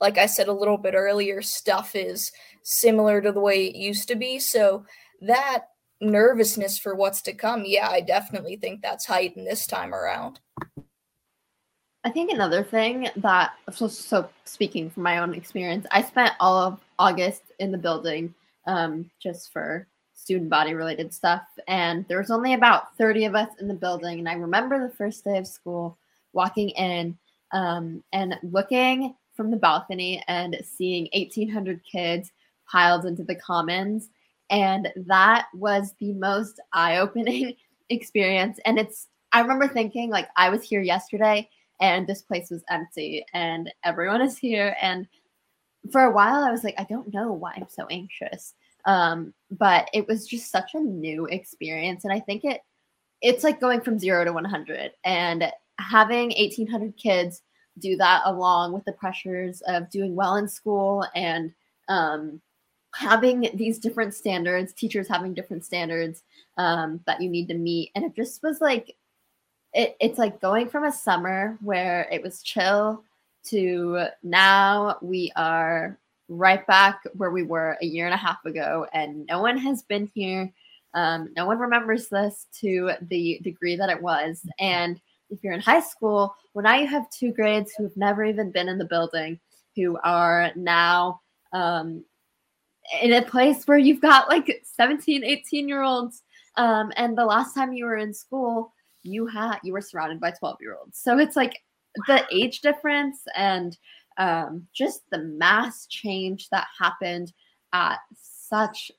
like 0.01 0.19
I 0.19 0.27
said 0.27 0.49
a 0.49 0.53
little 0.53 0.79
bit 0.79 0.95
earlier, 0.95 1.43
stuff 1.43 1.95
is 1.95 2.33
similar 2.63 3.21
to 3.21 3.33
the 3.33 3.41
way 3.41 3.67
it 3.67 3.77
used 3.77 4.09
to 4.09 4.17
be. 4.17 4.39
So 4.39 4.85
that 5.23 5.67
nervousness 6.01 6.79
for 6.79 6.95
what's 6.95 7.23
to 7.23 7.33
come, 7.33 7.65
yeah, 7.65 7.89
I 7.89 8.01
definitely 8.01 8.57
think 8.57 8.83
that's 8.83 9.07
heightened 9.07 9.47
this 9.47 9.67
time 9.67 9.95
around. 9.95 10.41
I 12.05 12.11
think 12.11 12.31
another 12.31 12.63
thing 12.63 13.09
that 13.17 13.55
so, 13.73 13.89
so 13.89 14.29
speaking 14.45 14.91
from 14.91 15.03
my 15.03 15.19
own 15.19 15.35
experience, 15.35 15.87
I 15.91 16.03
spent 16.03 16.35
all 16.39 16.57
of 16.57 16.81
August 17.01 17.43
in 17.59 17.73
the 17.73 17.79
building 17.79 18.33
um, 18.67 19.11
just 19.21 19.53
for 19.53 19.89
student 20.15 20.49
body 20.49 20.75
related 20.75 21.13
stuff, 21.13 21.43
and 21.67 22.07
there 22.07 22.19
was 22.19 22.31
only 22.31 22.55
about 22.55 22.97
thirty 22.97 23.25
of 23.25 23.35
us 23.35 23.49
in 23.61 23.67
the 23.67 23.75
building. 23.75 24.21
And 24.21 24.29
I 24.29 24.35
remember 24.35 24.79
the 24.79 24.95
first 24.95 25.25
day 25.25 25.37
of 25.39 25.49
school 25.49 25.99
walking 26.33 26.71
in 26.71 27.19
um, 27.53 28.05
and 28.13 28.39
looking 28.43 29.17
from 29.37 29.51
the 29.51 29.57
balcony 29.57 30.23
and 30.29 30.57
seeing 30.65 31.09
eighteen 31.13 31.49
hundred 31.49 31.81
kids 31.91 32.33
piled 32.71 33.07
into 33.07 33.23
the 33.23 33.35
commons 33.37 34.11
and 34.51 34.89
that 35.07 35.47
was 35.55 35.95
the 35.99 36.13
most 36.13 36.61
eye 36.73 36.99
opening 36.99 37.55
experience. 37.91 38.59
And 38.65 38.79
it's, 38.79 39.09
I 39.33 39.41
remember 39.41 39.69
thinking, 39.69 40.11
like, 40.11 40.29
I 40.37 40.49
was 40.51 40.63
here 40.63 40.83
yesterday 40.83 41.49
and 41.81 42.07
this 42.07 42.23
place 42.23 42.51
was 42.51 42.63
empty 42.71 43.25
and 43.35 43.73
everyone 43.85 44.23
is 44.23 44.39
here. 44.39 44.77
And 44.81 45.07
for 45.91 46.03
a 46.03 46.13
while, 46.13 46.43
I 46.43 46.51
was 46.51 46.65
like, 46.65 46.75
I 46.79 46.85
don't 46.85 47.13
know 47.13 47.33
why 47.33 47.55
I'm 47.57 47.69
so 47.69 47.87
anxious. 47.91 48.55
Um, 48.85 49.35
but 49.51 49.89
it 49.93 50.07
was 50.07 50.27
just 50.27 50.51
such 50.51 50.75
a 50.75 50.81
new 50.81 51.27
experience. 51.27 52.05
And 52.05 52.13
I 52.13 52.21
think 52.21 52.45
it, 52.45 52.61
it's 53.21 53.43
like 53.43 53.61
going 53.61 53.81
from 53.81 53.99
zero 53.99 54.25
to 54.25 54.33
100 54.33 54.93
and 55.05 55.53
having 55.79 56.29
1800 56.29 56.97
kids 56.97 57.43
do 57.79 57.97
that 57.97 58.23
along 58.25 58.73
with 58.73 58.85
the 58.85 58.93
pressures 58.93 59.63
of 59.63 59.91
doing 59.91 60.15
well 60.15 60.37
in 60.37 60.49
school 60.49 61.05
and 61.15 61.53
um, 61.89 62.41
having 62.95 63.51
these 63.55 63.79
different 63.79 64.15
standards, 64.15 64.73
teachers 64.73 65.09
having 65.09 65.35
different 65.35 65.65
standards 65.65 66.23
um, 66.57 67.01
that 67.07 67.21
you 67.21 67.29
need 67.29 67.49
to 67.49 67.55
meet. 67.55 67.91
And 67.95 68.05
it 68.05 68.15
just 68.15 68.43
was 68.43 68.61
like, 68.61 68.97
it, 69.73 69.97
it's 70.01 70.19
like 70.19 70.41
going 70.41 70.69
from 70.69 70.85
a 70.85 70.93
summer 70.93 71.59
where 71.61 72.09
it 72.11 72.23
was 72.23 72.43
chill 72.43 73.05
to 73.45 74.07
now 74.23 74.97
we 75.03 75.31
are 75.37 75.99
right 76.29 76.67
back 76.67 77.03
where 77.15 77.31
we 77.31 77.43
were 77.43 77.77
a 77.81 77.87
year 77.87 78.07
and 78.07 78.15
a 78.15 78.19
half 78.19 78.45
ago, 78.45 78.87
and 78.93 79.27
no 79.27 79.41
one 79.41 79.57
has 79.59 79.83
been 79.83 80.11
here. 80.15 80.53
Um, 80.95 81.33
no 81.37 81.47
one 81.47 81.59
remembers 81.59 82.09
this 82.09 82.47
to 82.61 82.93
the 83.03 83.39
degree 83.43 83.77
that 83.77 83.91
it 83.91 84.01
was. 84.01 84.41
And 84.59 85.01
if 85.31 85.43
you're 85.43 85.53
in 85.53 85.61
high 85.61 85.81
school, 85.81 86.35
well, 86.55 86.63
now 86.63 86.77
you 86.77 86.87
have 86.87 87.11
two 87.11 87.33
grades 87.33 87.73
who 87.77 87.85
have 87.85 87.97
never 87.97 88.25
even 88.25 88.51
been 88.51 88.69
in 88.69 88.79
the 88.79 88.85
building, 88.85 89.39
who 89.75 89.99
are 90.05 90.53
now 90.57 91.21
um, 91.53 92.05
in 93.03 93.13
a 93.13 93.23
place 93.23 93.67
where 93.67 93.79
you've 93.79 94.01
got 94.01 94.29
like 94.29 94.63
17, 94.65 95.25
18 95.25 95.69
year 95.69 95.83
olds. 95.83 96.23
Um, 96.57 96.93
and 96.97 97.17
the 97.17 97.25
last 97.25 97.55
time 97.55 97.73
you 97.73 97.85
were 97.85 97.97
in 97.97 98.15
school, 98.15 98.73
you 99.03 99.27
had 99.27 99.59
you 99.63 99.73
were 99.73 99.81
surrounded 99.81 100.21
by 100.21 100.31
12 100.33 100.57
year 100.61 100.77
olds. 100.77 100.99
So 100.99 101.19
it's 101.19 101.37
like 101.37 101.63
the 102.07 102.25
age 102.33 102.61
difference 102.61 103.21
and 103.35 103.77
um, 104.19 104.67
just 104.75 105.03
the 105.11 105.19
mass 105.19 105.87
change 105.87 106.49
that 106.51 106.67
happened 106.79 107.33
at 107.73 107.99
such 108.15 108.91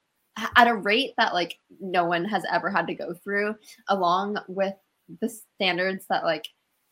at 0.55 0.67
a 0.67 0.75
rate 0.75 1.13
that 1.17 1.34
like 1.34 1.57
no 1.79 2.05
one 2.05 2.24
has 2.24 2.43
ever 2.51 2.69
had 2.69 2.86
to 2.88 2.93
go 2.93 3.13
through 3.13 3.55
along 3.89 4.38
with 4.48 4.75
the 5.21 5.29
standards 5.55 6.05
that 6.09 6.23
like 6.23 6.47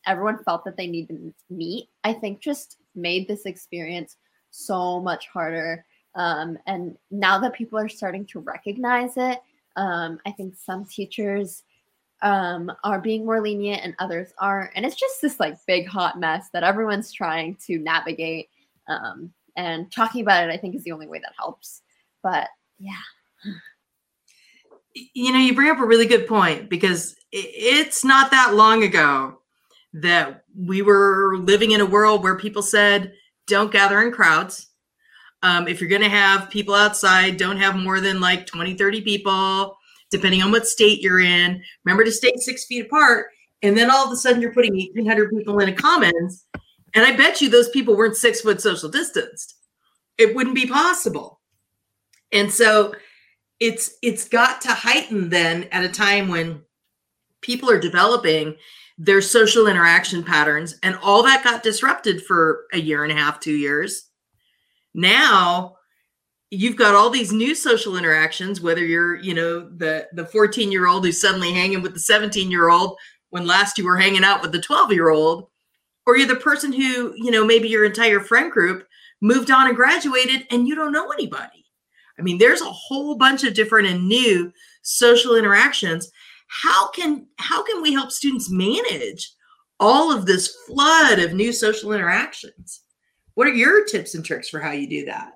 everyone 0.06 0.42
felt 0.44 0.64
that 0.64 0.76
they 0.76 0.86
needed 0.86 1.16
to 1.48 1.54
meet 1.54 1.88
i 2.04 2.12
think 2.12 2.40
just 2.40 2.78
made 2.94 3.26
this 3.26 3.46
experience 3.46 4.16
so 4.50 5.00
much 5.00 5.28
harder 5.28 5.84
um, 6.14 6.56
and 6.66 6.96
now 7.10 7.38
that 7.38 7.52
people 7.52 7.78
are 7.78 7.88
starting 7.88 8.24
to 8.24 8.40
recognize 8.40 9.16
it 9.16 9.38
um, 9.76 10.18
i 10.26 10.30
think 10.30 10.54
some 10.56 10.84
teachers 10.84 11.64
um, 12.22 12.72
are 12.84 13.00
being 13.00 13.24
more 13.24 13.40
lenient 13.40 13.82
and 13.84 13.94
others 13.98 14.32
aren't. 14.38 14.70
And 14.74 14.86
it's 14.86 14.96
just 14.96 15.20
this 15.20 15.38
like 15.38 15.58
big 15.66 15.86
hot 15.86 16.18
mess 16.18 16.48
that 16.52 16.62
everyone's 16.62 17.12
trying 17.12 17.56
to 17.66 17.78
navigate. 17.78 18.48
Um, 18.88 19.32
and 19.56 19.90
talking 19.90 20.20
about 20.20 20.48
it, 20.48 20.52
I 20.52 20.56
think, 20.56 20.74
is 20.74 20.84
the 20.84 20.92
only 20.92 21.06
way 21.06 21.18
that 21.18 21.32
helps. 21.38 21.82
But 22.22 22.48
yeah. 22.78 22.92
You 25.14 25.32
know, 25.32 25.38
you 25.38 25.54
bring 25.54 25.70
up 25.70 25.78
a 25.78 25.86
really 25.86 26.06
good 26.06 26.26
point 26.26 26.70
because 26.70 27.16
it's 27.32 28.04
not 28.04 28.30
that 28.30 28.54
long 28.54 28.82
ago 28.82 29.40
that 29.92 30.44
we 30.56 30.80
were 30.80 31.36
living 31.38 31.72
in 31.72 31.80
a 31.80 31.86
world 31.86 32.22
where 32.22 32.38
people 32.38 32.62
said, 32.62 33.12
don't 33.46 33.72
gather 33.72 34.00
in 34.00 34.12
crowds. 34.12 34.68
Um, 35.42 35.68
if 35.68 35.80
you're 35.80 35.90
going 35.90 36.02
to 36.02 36.08
have 36.08 36.50
people 36.50 36.74
outside, 36.74 37.36
don't 37.36 37.58
have 37.58 37.76
more 37.76 38.00
than 38.00 38.20
like 38.20 38.46
20, 38.46 38.74
30 38.74 39.00
people 39.02 39.76
depending 40.10 40.42
on 40.42 40.50
what 40.50 40.66
state 40.66 41.00
you're 41.00 41.20
in. 41.20 41.62
Remember 41.84 42.04
to 42.04 42.12
stay 42.12 42.32
six 42.36 42.64
feet 42.64 42.86
apart. 42.86 43.26
And 43.62 43.76
then 43.76 43.90
all 43.90 44.06
of 44.06 44.12
a 44.12 44.16
sudden 44.16 44.40
you're 44.40 44.52
putting 44.52 44.74
1,800 44.74 45.30
people 45.30 45.58
in 45.58 45.68
a 45.68 45.72
commons. 45.72 46.46
And 46.94 47.04
I 47.04 47.16
bet 47.16 47.40
you 47.40 47.48
those 47.48 47.68
people 47.70 47.96
weren't 47.96 48.16
six 48.16 48.40
foot 48.40 48.60
social 48.60 48.88
distanced. 48.88 49.56
It 50.18 50.34
wouldn't 50.34 50.54
be 50.54 50.66
possible. 50.66 51.40
And 52.32 52.50
so 52.50 52.94
it's 53.60 53.94
it's 54.02 54.28
got 54.28 54.60
to 54.62 54.68
heighten 54.68 55.28
then 55.28 55.64
at 55.72 55.84
a 55.84 55.88
time 55.88 56.28
when 56.28 56.62
people 57.40 57.70
are 57.70 57.80
developing 57.80 58.56
their 58.98 59.20
social 59.20 59.66
interaction 59.66 60.22
patterns 60.22 60.78
and 60.82 60.96
all 61.02 61.22
that 61.22 61.44
got 61.44 61.62
disrupted 61.62 62.22
for 62.24 62.64
a 62.72 62.78
year 62.78 63.04
and 63.04 63.12
a 63.12 63.16
half, 63.16 63.40
two 63.40 63.56
years. 63.56 64.08
Now 64.94 65.76
you've 66.50 66.76
got 66.76 66.94
all 66.94 67.10
these 67.10 67.32
new 67.32 67.54
social 67.54 67.96
interactions 67.96 68.60
whether 68.60 68.84
you're 68.84 69.16
you 69.16 69.34
know 69.34 69.68
the 69.78 70.06
the 70.12 70.26
14 70.26 70.70
year 70.70 70.86
old 70.86 71.04
who's 71.04 71.20
suddenly 71.20 71.52
hanging 71.52 71.82
with 71.82 71.92
the 71.92 72.00
17 72.00 72.50
year 72.50 72.68
old 72.68 72.96
when 73.30 73.46
last 73.46 73.78
you 73.78 73.84
were 73.84 73.98
hanging 73.98 74.22
out 74.22 74.42
with 74.42 74.52
the 74.52 74.60
12 74.60 74.92
year 74.92 75.10
old 75.10 75.48
or 76.06 76.16
you're 76.16 76.28
the 76.28 76.36
person 76.36 76.72
who 76.72 77.12
you 77.16 77.32
know 77.32 77.44
maybe 77.44 77.68
your 77.68 77.84
entire 77.84 78.20
friend 78.20 78.52
group 78.52 78.86
moved 79.20 79.50
on 79.50 79.66
and 79.66 79.76
graduated 79.76 80.46
and 80.52 80.68
you 80.68 80.76
don't 80.76 80.92
know 80.92 81.10
anybody 81.10 81.65
i 82.18 82.22
mean 82.22 82.38
there's 82.38 82.60
a 82.60 82.64
whole 82.64 83.16
bunch 83.16 83.44
of 83.44 83.54
different 83.54 83.88
and 83.88 84.06
new 84.06 84.52
social 84.82 85.36
interactions 85.36 86.10
how 86.48 86.88
can 86.90 87.26
how 87.38 87.62
can 87.64 87.82
we 87.82 87.92
help 87.92 88.10
students 88.10 88.50
manage 88.50 89.32
all 89.78 90.10
of 90.16 90.26
this 90.26 90.56
flood 90.66 91.18
of 91.18 91.34
new 91.34 91.52
social 91.52 91.92
interactions 91.92 92.82
what 93.34 93.46
are 93.46 93.52
your 93.52 93.84
tips 93.84 94.14
and 94.14 94.24
tricks 94.24 94.48
for 94.48 94.60
how 94.60 94.70
you 94.70 94.88
do 94.88 95.04
that 95.04 95.32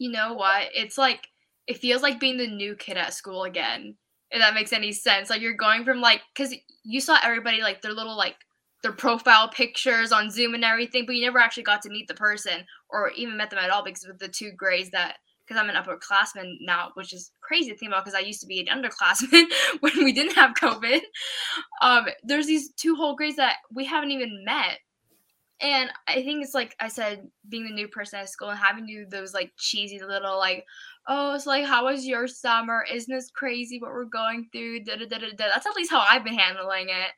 you 0.00 0.10
know 0.10 0.32
what? 0.32 0.70
It's 0.74 0.98
like 0.98 1.28
it 1.66 1.76
feels 1.76 2.02
like 2.02 2.18
being 2.18 2.38
the 2.38 2.48
new 2.48 2.74
kid 2.74 2.96
at 2.96 3.14
school 3.14 3.44
again. 3.44 3.94
If 4.30 4.40
that 4.40 4.54
makes 4.54 4.72
any 4.72 4.92
sense. 4.92 5.28
Like 5.28 5.42
you're 5.42 5.52
going 5.52 5.84
from 5.84 6.00
like 6.00 6.22
cuz 6.34 6.54
you 6.82 7.00
saw 7.00 7.18
everybody 7.22 7.60
like 7.60 7.82
their 7.82 7.92
little 7.92 8.16
like 8.16 8.36
their 8.82 8.92
profile 8.92 9.48
pictures 9.48 10.12
on 10.12 10.30
Zoom 10.30 10.54
and 10.54 10.64
everything, 10.64 11.04
but 11.06 11.14
you 11.14 11.22
never 11.22 11.38
actually 11.38 11.62
got 11.62 11.82
to 11.82 11.90
meet 11.90 12.08
the 12.08 12.14
person 12.14 12.64
or 12.88 13.10
even 13.10 13.36
met 13.36 13.50
them 13.50 13.58
at 13.58 13.70
all 13.70 13.84
because 13.84 14.06
with 14.06 14.18
the 14.18 14.28
two 14.28 14.52
grades 14.52 14.90
that 14.90 15.16
because 15.46 15.60
I'm 15.60 15.68
an 15.68 15.82
upperclassman 15.82 16.58
now, 16.60 16.90
which 16.94 17.12
is 17.12 17.32
crazy 17.40 17.70
to 17.70 17.76
think 17.76 17.90
about 17.90 18.04
because 18.04 18.16
I 18.16 18.24
used 18.24 18.40
to 18.42 18.46
be 18.46 18.60
an 18.60 18.66
underclassman 18.82 19.46
when 19.80 20.04
we 20.04 20.12
didn't 20.12 20.36
have 20.36 20.54
COVID. 20.54 21.00
Um, 21.82 22.06
there's 22.22 22.46
these 22.46 22.70
two 22.70 22.94
whole 22.94 23.16
grades 23.16 23.36
that 23.36 23.56
we 23.72 23.84
haven't 23.84 24.12
even 24.12 24.44
met 24.44 24.78
and 25.60 25.90
I 26.08 26.22
think 26.22 26.42
it's 26.42 26.54
like 26.54 26.74
I 26.80 26.88
said, 26.88 27.28
being 27.48 27.64
the 27.64 27.72
new 27.72 27.88
person 27.88 28.18
at 28.18 28.30
school 28.30 28.48
and 28.48 28.58
having 28.58 28.86
to 28.86 29.04
do 29.04 29.06
those 29.06 29.34
like 29.34 29.52
cheesy 29.58 30.00
little 30.00 30.38
like, 30.38 30.64
oh, 31.10 31.34
it's 31.34 31.46
like 31.46 31.66
how 31.66 31.86
was 31.86 32.06
your 32.06 32.28
summer? 32.28 32.84
Isn't 32.90 33.14
this 33.14 33.30
crazy 33.30 33.78
what 33.80 33.90
we're 33.90 34.04
going 34.04 34.48
through? 34.52 34.84
Da, 34.84 34.96
da, 34.96 35.06
da, 35.06 35.18
da, 35.18 35.26
da. 35.36 35.46
That's 35.52 35.66
at 35.66 35.76
least 35.76 35.90
how 35.90 36.00
I've 36.08 36.24
been 36.24 36.38
handling 36.38 36.88
it. 36.88 37.12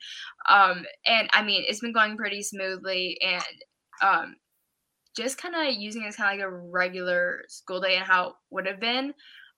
Um, 0.48 0.84
and 1.06 1.28
I 1.32 1.42
mean, 1.42 1.64
it's 1.68 1.80
been 1.80 1.92
going 1.92 2.16
pretty 2.16 2.42
smoothly, 2.42 3.18
and 3.22 3.44
um, 4.02 4.36
just 5.16 5.38
kind 5.38 5.54
of 5.54 5.74
using 5.74 6.02
it 6.02 6.06
as 6.08 6.16
kind 6.16 6.32
of 6.32 6.38
like 6.38 6.52
a 6.52 6.56
regular 6.72 7.42
school 7.48 7.80
day 7.80 7.96
and 7.96 8.04
how 8.04 8.28
it 8.28 8.34
would 8.50 8.66
have 8.66 8.80
been. 8.80 9.14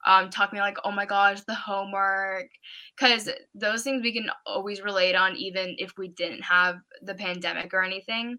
Um, 0.06 0.28
talking 0.28 0.58
like, 0.58 0.76
oh 0.84 0.90
my 0.90 1.06
gosh, 1.06 1.40
the 1.42 1.54
homework, 1.54 2.48
because 2.98 3.30
those 3.54 3.82
things 3.84 4.02
we 4.02 4.12
can 4.12 4.30
always 4.44 4.82
relate 4.82 5.14
on, 5.14 5.34
even 5.36 5.76
if 5.78 5.92
we 5.96 6.08
didn't 6.08 6.42
have 6.42 6.76
the 7.00 7.14
pandemic 7.14 7.72
or 7.72 7.82
anything 7.82 8.38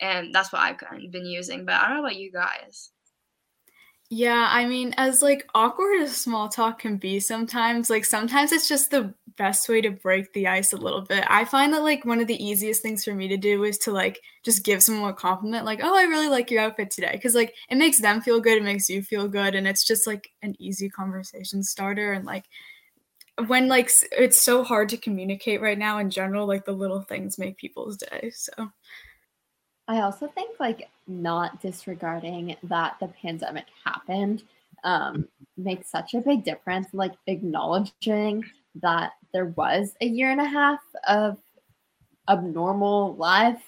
and 0.00 0.34
that's 0.34 0.52
what 0.52 0.62
I've 0.62 1.10
been 1.10 1.26
using. 1.26 1.64
But 1.64 1.76
I 1.76 1.88
don't 1.88 1.96
know 1.96 2.04
about 2.04 2.16
you 2.16 2.30
guys. 2.32 2.90
Yeah, 4.08 4.48
I 4.52 4.66
mean, 4.66 4.94
as 4.98 5.20
like 5.20 5.48
awkward 5.54 6.00
as 6.00 6.16
small 6.16 6.48
talk 6.48 6.78
can 6.78 6.96
be 6.96 7.18
sometimes, 7.18 7.90
like 7.90 8.04
sometimes 8.04 8.52
it's 8.52 8.68
just 8.68 8.92
the 8.92 9.12
best 9.36 9.68
way 9.68 9.80
to 9.80 9.90
break 9.90 10.32
the 10.32 10.46
ice 10.46 10.72
a 10.72 10.76
little 10.76 11.00
bit. 11.00 11.24
I 11.28 11.44
find 11.44 11.72
that 11.74 11.82
like 11.82 12.04
one 12.04 12.20
of 12.20 12.28
the 12.28 12.42
easiest 12.42 12.82
things 12.82 13.04
for 13.04 13.12
me 13.14 13.26
to 13.26 13.36
do 13.36 13.64
is 13.64 13.78
to 13.78 13.90
like 13.90 14.20
just 14.44 14.64
give 14.64 14.80
someone 14.80 15.10
a 15.10 15.14
compliment, 15.14 15.64
like, 15.64 15.80
oh, 15.82 15.96
I 15.96 16.02
really 16.04 16.28
like 16.28 16.52
your 16.52 16.62
outfit 16.62 16.90
today. 16.92 17.18
Cause 17.20 17.34
like 17.34 17.54
it 17.68 17.78
makes 17.78 18.00
them 18.00 18.20
feel 18.20 18.38
good, 18.40 18.58
it 18.58 18.62
makes 18.62 18.88
you 18.88 19.02
feel 19.02 19.26
good. 19.26 19.56
And 19.56 19.66
it's 19.66 19.84
just 19.84 20.06
like 20.06 20.30
an 20.40 20.54
easy 20.60 20.88
conversation 20.88 21.64
starter. 21.64 22.12
And 22.12 22.24
like 22.24 22.44
when 23.46 23.66
like 23.66 23.90
it's 24.12 24.40
so 24.40 24.62
hard 24.62 24.88
to 24.90 24.96
communicate 24.96 25.60
right 25.60 25.78
now 25.78 25.98
in 25.98 26.10
general, 26.10 26.46
like 26.46 26.64
the 26.64 26.72
little 26.72 27.02
things 27.02 27.38
make 27.38 27.56
people's 27.56 27.96
day. 27.96 28.30
So 28.32 28.70
I 29.88 30.00
also 30.00 30.28
think 30.28 30.60
like 30.60 30.88
not 31.06 31.60
disregarding 31.60 32.56
that 32.64 32.96
the 33.00 33.08
pandemic 33.08 33.66
happened 33.84 34.42
um, 34.84 35.28
makes 35.56 35.90
such 35.90 36.14
a 36.14 36.20
big 36.20 36.44
difference. 36.44 36.88
Like 36.92 37.14
acknowledging 37.26 38.44
that 38.82 39.12
there 39.32 39.46
was 39.46 39.94
a 40.00 40.06
year 40.06 40.30
and 40.30 40.40
a 40.40 40.44
half 40.44 40.80
of 41.08 41.38
abnormal 42.28 43.16
life. 43.16 43.62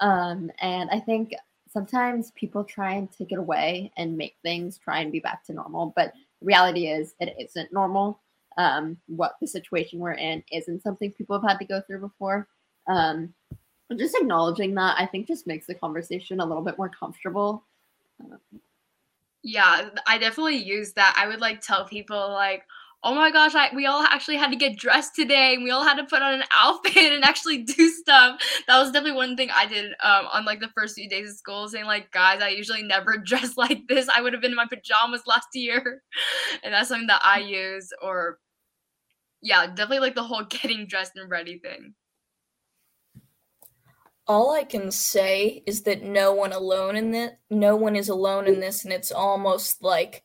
Um, 0.00 0.50
and 0.60 0.90
I 0.90 1.00
think 1.00 1.34
sometimes 1.68 2.32
people 2.32 2.64
try 2.64 2.94
and 2.94 3.10
take 3.10 3.32
it 3.32 3.38
away 3.38 3.92
and 3.96 4.16
make 4.16 4.36
things 4.42 4.78
try 4.78 5.00
and 5.00 5.12
be 5.12 5.20
back 5.20 5.44
to 5.44 5.52
normal. 5.52 5.92
But 5.96 6.12
reality 6.40 6.88
is, 6.88 7.14
it 7.20 7.34
isn't 7.38 7.72
normal. 7.72 8.20
Um, 8.58 8.98
what 9.06 9.36
the 9.40 9.46
situation 9.46 9.98
we're 9.98 10.12
in 10.12 10.44
isn't 10.52 10.82
something 10.82 11.12
people 11.12 11.40
have 11.40 11.48
had 11.48 11.58
to 11.58 11.64
go 11.64 11.80
through 11.80 12.00
before. 12.00 12.48
Um, 12.86 13.32
just 13.98 14.16
acknowledging 14.16 14.74
that 14.74 14.96
I 14.98 15.06
think 15.06 15.26
just 15.26 15.46
makes 15.46 15.66
the 15.66 15.74
conversation 15.74 16.40
a 16.40 16.46
little 16.46 16.62
bit 16.62 16.78
more 16.78 16.88
comfortable. 16.88 17.64
Yeah, 19.42 19.90
I 20.06 20.18
definitely 20.18 20.56
use 20.56 20.92
that. 20.94 21.14
I 21.16 21.26
would 21.26 21.40
like 21.40 21.60
tell 21.60 21.84
people 21.84 22.30
like, 22.30 22.64
oh 23.04 23.14
my 23.14 23.32
gosh, 23.32 23.54
I, 23.54 23.74
we 23.74 23.86
all 23.86 24.02
actually 24.02 24.36
had 24.36 24.52
to 24.52 24.56
get 24.56 24.78
dressed 24.78 25.16
today 25.16 25.54
and 25.54 25.64
we 25.64 25.72
all 25.72 25.82
had 25.82 25.96
to 25.96 26.04
put 26.04 26.22
on 26.22 26.34
an 26.34 26.44
outfit 26.52 27.12
and 27.12 27.24
actually 27.24 27.58
do 27.64 27.88
stuff. 27.88 28.40
That 28.68 28.78
was 28.78 28.92
definitely 28.92 29.16
one 29.16 29.36
thing 29.36 29.48
I 29.52 29.66
did 29.66 29.92
um, 30.04 30.26
on 30.32 30.44
like 30.44 30.60
the 30.60 30.70
first 30.76 30.94
few 30.94 31.08
days 31.08 31.28
of 31.28 31.36
school, 31.36 31.68
saying 31.68 31.86
like, 31.86 32.12
guys, 32.12 32.40
I 32.40 32.50
usually 32.50 32.82
never 32.82 33.16
dress 33.24 33.56
like 33.56 33.88
this. 33.88 34.08
I 34.08 34.20
would 34.20 34.32
have 34.32 34.42
been 34.42 34.52
in 34.52 34.56
my 34.56 34.66
pajamas 34.66 35.22
last 35.26 35.48
year. 35.54 36.02
And 36.62 36.72
that's 36.72 36.88
something 36.88 37.08
that 37.08 37.22
I 37.24 37.40
use 37.40 37.90
or 38.02 38.38
yeah, 39.42 39.66
definitely 39.66 39.98
like 40.00 40.14
the 40.14 40.22
whole 40.22 40.44
getting 40.44 40.86
dressed 40.86 41.12
and 41.16 41.28
ready 41.28 41.58
thing. 41.58 41.94
All 44.32 44.52
I 44.52 44.64
can 44.64 44.90
say 44.90 45.62
is 45.66 45.82
that 45.82 46.04
no 46.04 46.32
one 46.32 46.52
alone 46.52 46.96
in 46.96 47.10
this 47.10 47.32
no 47.50 47.76
one 47.76 47.94
is 47.94 48.08
alone 48.08 48.46
in 48.46 48.60
this 48.60 48.82
and 48.82 48.90
it's 48.90 49.12
almost 49.12 49.82
like 49.82 50.24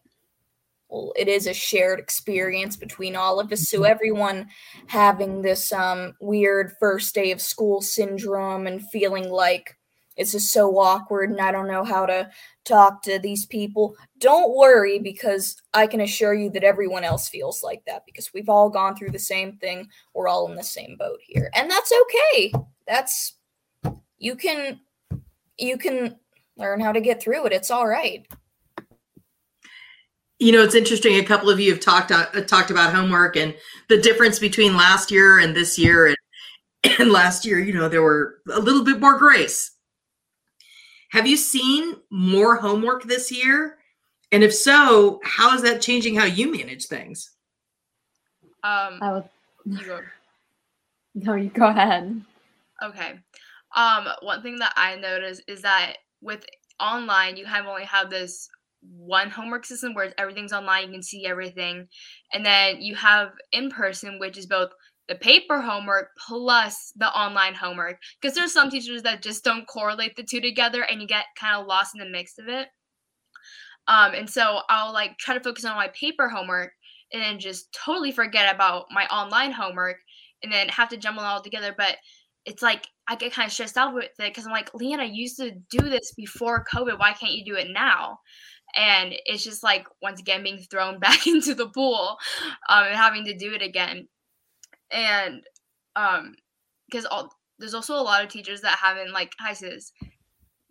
well, 0.87 1.11
it 1.17 1.27
is 1.27 1.45
a 1.45 1.53
shared 1.53 1.99
experience 1.99 2.77
between 2.77 3.17
all 3.17 3.37
of 3.37 3.51
us. 3.51 3.69
So 3.69 3.79
mm-hmm. 3.79 3.91
everyone 3.91 4.47
having 4.85 5.41
this 5.41 5.73
um, 5.73 6.13
weird 6.21 6.71
first 6.79 7.13
day 7.13 7.31
of 7.31 7.41
school 7.41 7.81
syndrome 7.81 8.65
and 8.65 8.89
feeling 8.91 9.29
like 9.29 9.75
it's 10.15 10.31
just 10.31 10.53
so 10.53 10.77
awkward 10.77 11.29
and 11.29 11.41
I 11.41 11.51
don't 11.51 11.67
know 11.67 11.83
how 11.83 12.05
to 12.05 12.29
talk 12.63 13.03
to 13.03 13.19
these 13.19 13.45
people. 13.45 13.97
Don't 14.19 14.55
worry 14.55 14.99
because 14.99 15.61
I 15.73 15.85
can 15.85 15.99
assure 15.99 16.33
you 16.33 16.49
that 16.51 16.63
everyone 16.63 17.03
else 17.03 17.27
feels 17.27 17.61
like 17.61 17.83
that 17.87 18.03
because 18.05 18.33
we've 18.33 18.47
all 18.47 18.69
gone 18.69 18.95
through 18.95 19.11
the 19.11 19.19
same 19.19 19.57
thing. 19.57 19.89
We're 20.15 20.29
all 20.29 20.49
in 20.49 20.55
the 20.55 20.63
same 20.63 20.95
boat 20.97 21.19
here. 21.21 21.51
And 21.53 21.69
that's 21.69 21.91
okay. 21.91 22.53
That's 22.87 23.36
you 24.19 24.35
can 24.35 24.79
you 25.57 25.77
can 25.77 26.17
learn 26.57 26.79
how 26.79 26.91
to 26.91 27.01
get 27.01 27.21
through 27.21 27.45
it. 27.45 27.53
It's 27.53 27.71
all 27.71 27.87
right. 27.87 28.25
You 30.39 30.51
know, 30.51 30.63
it's 30.63 30.75
interesting. 30.75 31.15
A 31.15 31.23
couple 31.23 31.49
of 31.49 31.59
you 31.59 31.71
have 31.71 31.79
talked 31.79 32.11
uh, 32.11 32.25
talked 32.41 32.69
about 32.69 32.93
homework 32.93 33.35
and 33.35 33.55
the 33.89 33.99
difference 33.99 34.37
between 34.37 34.75
last 34.75 35.09
year 35.09 35.39
and 35.39 35.55
this 35.55 35.79
year. 35.79 36.07
And, 36.07 36.17
and 36.99 37.11
last 37.11 37.45
year, 37.45 37.59
you 37.59 37.73
know, 37.73 37.89
there 37.89 38.03
were 38.03 38.41
a 38.51 38.59
little 38.59 38.83
bit 38.83 38.99
more 38.99 39.17
grace. 39.17 39.71
Have 41.11 41.25
you 41.25 41.37
seen 41.37 41.95
more 42.11 42.57
homework 42.57 43.03
this 43.03 43.31
year? 43.31 43.77
And 44.31 44.43
if 44.43 44.53
so, 44.53 45.21
how 45.23 45.55
is 45.55 45.61
that 45.61 45.81
changing 45.81 46.15
how 46.15 46.25
you 46.25 46.51
manage 46.51 46.85
things? 46.85 47.31
Um, 48.63 48.99
I 49.01 49.13
would. 49.13 49.29
You 49.65 49.85
go. 49.85 50.01
No, 51.19 51.33
you 51.33 51.49
go 51.49 51.65
ahead. 51.65 52.21
Okay. 52.83 53.15
Um, 53.75 54.07
one 54.21 54.41
thing 54.41 54.57
that 54.59 54.73
I 54.75 54.95
noticed 54.95 55.43
is 55.47 55.61
that 55.61 55.97
with 56.21 56.45
online, 56.79 57.37
you 57.37 57.45
have 57.45 57.65
only 57.65 57.85
have 57.85 58.09
this 58.09 58.49
one 58.81 59.29
homework 59.29 59.65
system 59.65 59.93
where 59.93 60.13
everything's 60.17 60.53
online, 60.53 60.87
you 60.87 60.91
can 60.93 61.03
see 61.03 61.25
everything. 61.25 61.87
And 62.33 62.45
then 62.45 62.81
you 62.81 62.95
have 62.95 63.29
in 63.51 63.69
person, 63.69 64.19
which 64.19 64.37
is 64.37 64.45
both 64.45 64.69
the 65.07 65.15
paper 65.15 65.61
homework 65.61 66.09
plus 66.27 66.91
the 66.95 67.07
online 67.07 67.55
homework. 67.55 67.97
Because 68.21 68.35
there's 68.35 68.53
some 68.53 68.69
teachers 68.69 69.03
that 69.03 69.21
just 69.21 69.43
don't 69.43 69.67
correlate 69.67 70.15
the 70.15 70.23
two 70.23 70.41
together 70.41 70.83
and 70.83 71.01
you 71.01 71.07
get 71.07 71.25
kind 71.39 71.59
of 71.59 71.67
lost 71.67 71.93
in 71.95 72.03
the 72.03 72.09
mix 72.09 72.37
of 72.37 72.47
it. 72.47 72.67
Um, 73.87 74.13
and 74.13 74.29
so 74.29 74.59
I'll 74.69 74.93
like 74.93 75.17
try 75.17 75.33
to 75.33 75.43
focus 75.43 75.65
on 75.65 75.75
my 75.75 75.87
paper 75.89 76.27
homework 76.27 76.71
and 77.13 77.21
then 77.21 77.39
just 77.39 77.73
totally 77.73 78.11
forget 78.11 78.53
about 78.53 78.85
my 78.91 79.05
online 79.05 79.51
homework 79.51 79.97
and 80.43 80.51
then 80.51 80.67
have 80.69 80.89
to 80.89 80.97
jumble 80.97 81.23
it 81.23 81.27
all 81.27 81.41
together. 81.41 81.73
But 81.75 81.95
it's 82.47 82.63
like 82.63 82.87
I 83.07 83.15
get 83.15 83.33
kind 83.33 83.45
of 83.45 83.53
stressed 83.53 83.77
out 83.77 83.93
with 83.93 84.05
it 84.05 84.17
because 84.17 84.45
I'm 84.45 84.51
like, 84.51 84.73
Leanna, 84.73 85.03
I 85.03 85.05
used 85.05 85.37
to 85.37 85.51
do 85.69 85.89
this 85.89 86.13
before 86.15 86.65
COVID. 86.73 86.99
Why 86.99 87.13
can't 87.13 87.33
you 87.33 87.45
do 87.45 87.55
it 87.55 87.67
now? 87.71 88.19
and 88.75 89.13
it's 89.25 89.43
just 89.43 89.63
like 89.63 89.87
once 90.01 90.19
again 90.19 90.43
being 90.43 90.57
thrown 90.57 90.99
back 90.99 91.27
into 91.27 91.53
the 91.53 91.67
pool 91.69 92.17
um, 92.69 92.85
and 92.85 92.95
having 92.95 93.25
to 93.25 93.37
do 93.37 93.53
it 93.53 93.61
again 93.61 94.07
and 94.91 95.43
um 95.95 96.35
because 96.89 97.05
all 97.05 97.29
there's 97.59 97.73
also 97.73 97.95
a 97.95 98.01
lot 98.01 98.23
of 98.23 98.29
teachers 98.29 98.61
that 98.61 98.77
haven't 98.77 99.11
like 99.11 99.31
hi 99.39 99.53
sis 99.53 99.91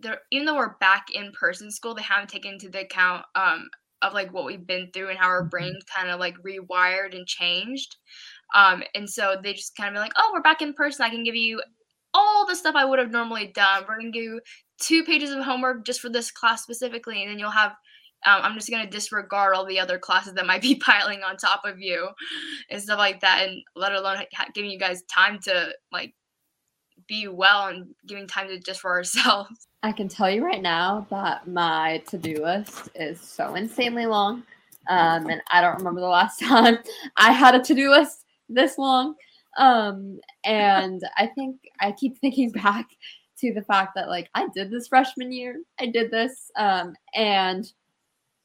they're 0.01 0.21
even 0.31 0.47
though 0.47 0.57
we're 0.57 0.77
back 0.79 1.07
in 1.13 1.33
person 1.33 1.71
school 1.71 1.95
they 1.95 2.03
haven't 2.03 2.29
taken 2.29 2.53
into 2.53 2.69
the 2.69 2.81
account 2.81 3.25
um 3.35 3.69
of 4.03 4.13
like 4.13 4.33
what 4.33 4.45
we've 4.45 4.67
been 4.67 4.91
through 4.93 5.09
and 5.09 5.19
how 5.19 5.27
our 5.27 5.43
mm-hmm. 5.43 5.49
brains 5.49 5.85
kind 5.95 6.11
of 6.11 6.21
like 6.21 6.37
rewired 6.47 7.15
and 7.15 7.27
changed 7.27 7.97
um 8.55 8.83
and 8.95 9.09
so 9.09 9.37
they 9.43 9.53
just 9.53 9.77
kind 9.77 9.89
of 9.89 9.95
be 9.95 9.99
like 9.99 10.13
oh 10.17 10.31
we're 10.33 10.43
back 10.43 10.63
in 10.63 10.73
person. 10.75 11.05
I 11.05 11.11
can 11.11 11.25
give 11.25 11.37
you 11.37 11.63
all 12.15 12.47
the 12.47 12.57
stuff 12.57 12.75
i 12.77 12.85
would 12.85 12.99
have 12.99 13.11
normally 13.11 13.49
done. 13.55 13.85
We're 13.87 13.99
gonna 13.99 14.11
do 14.11 14.41
two 14.81 15.05
pages 15.05 15.31
of 15.31 15.45
homework 15.45 15.85
just 15.85 16.01
for 16.01 16.09
this 16.09 16.31
class 16.31 16.63
specifically 16.63 17.23
and 17.23 17.31
then 17.31 17.39
you'll 17.39 17.51
have 17.51 17.73
um, 18.25 18.41
I'm 18.43 18.55
just 18.55 18.71
gonna 18.71 18.91
disregard 18.91 19.55
all 19.55 19.65
the 19.65 19.79
other 19.79 19.99
classes 19.99 20.35
that 20.35 20.47
might 20.47 20.63
be 20.63 20.75
piling 20.85 21.23
on 21.23 21.37
top 21.37 21.63
of 21.65 21.81
you 21.81 22.09
and 22.71 22.83
stuff 22.83 22.99
like 22.99 23.21
that, 23.21 23.47
and 23.47 23.63
let 23.75 23.93
alone 23.93 24.19
giving 24.55 24.71
you 24.71 24.79
guys 24.79 25.03
time 25.03 25.39
to 25.45 25.71
like 25.93 26.15
be 27.07 27.29
well 27.29 27.69
and 27.69 27.95
giving 28.07 28.27
time 28.27 28.49
to 28.49 28.59
just 28.59 28.81
for 28.81 28.91
ourselves. 28.91 29.69
I 29.83 29.93
can 29.93 30.09
tell 30.09 30.29
you 30.29 30.45
right 30.45 30.63
now 30.63 31.07
that 31.11 31.47
my 31.47 32.03
to-do 32.09 32.43
list 32.43 32.89
is 32.97 33.21
so 33.21 33.55
insanely 33.55 34.07
long, 34.07 34.43
um, 34.89 35.29
and 35.29 35.41
I 35.53 35.61
don't 35.61 35.77
remember 35.77 36.01
the 36.01 36.09
last 36.09 36.41
time 36.41 36.79
I 37.17 37.33
had 37.33 37.55
a 37.55 37.61
to-do 37.63 37.91
list 37.91 38.25
this 38.49 38.79
long. 38.79 39.15
Um, 39.59 40.21
and 40.45 41.03
I 41.17 41.27
think 41.29 41.57
I 41.81 41.93
keep 41.93 42.19
thinking 42.19 42.51
back 42.51 42.87
to 43.39 43.53
the 43.53 43.63
fact 43.63 43.95
that 43.95 44.09
like 44.09 44.29
I 44.35 44.49
did 44.55 44.71
this 44.71 44.89
freshman 44.89 45.33
year, 45.33 45.61
I 45.81 45.87
did 45.87 46.11
this, 46.11 46.51
um, 46.57 46.95
and 47.15 47.71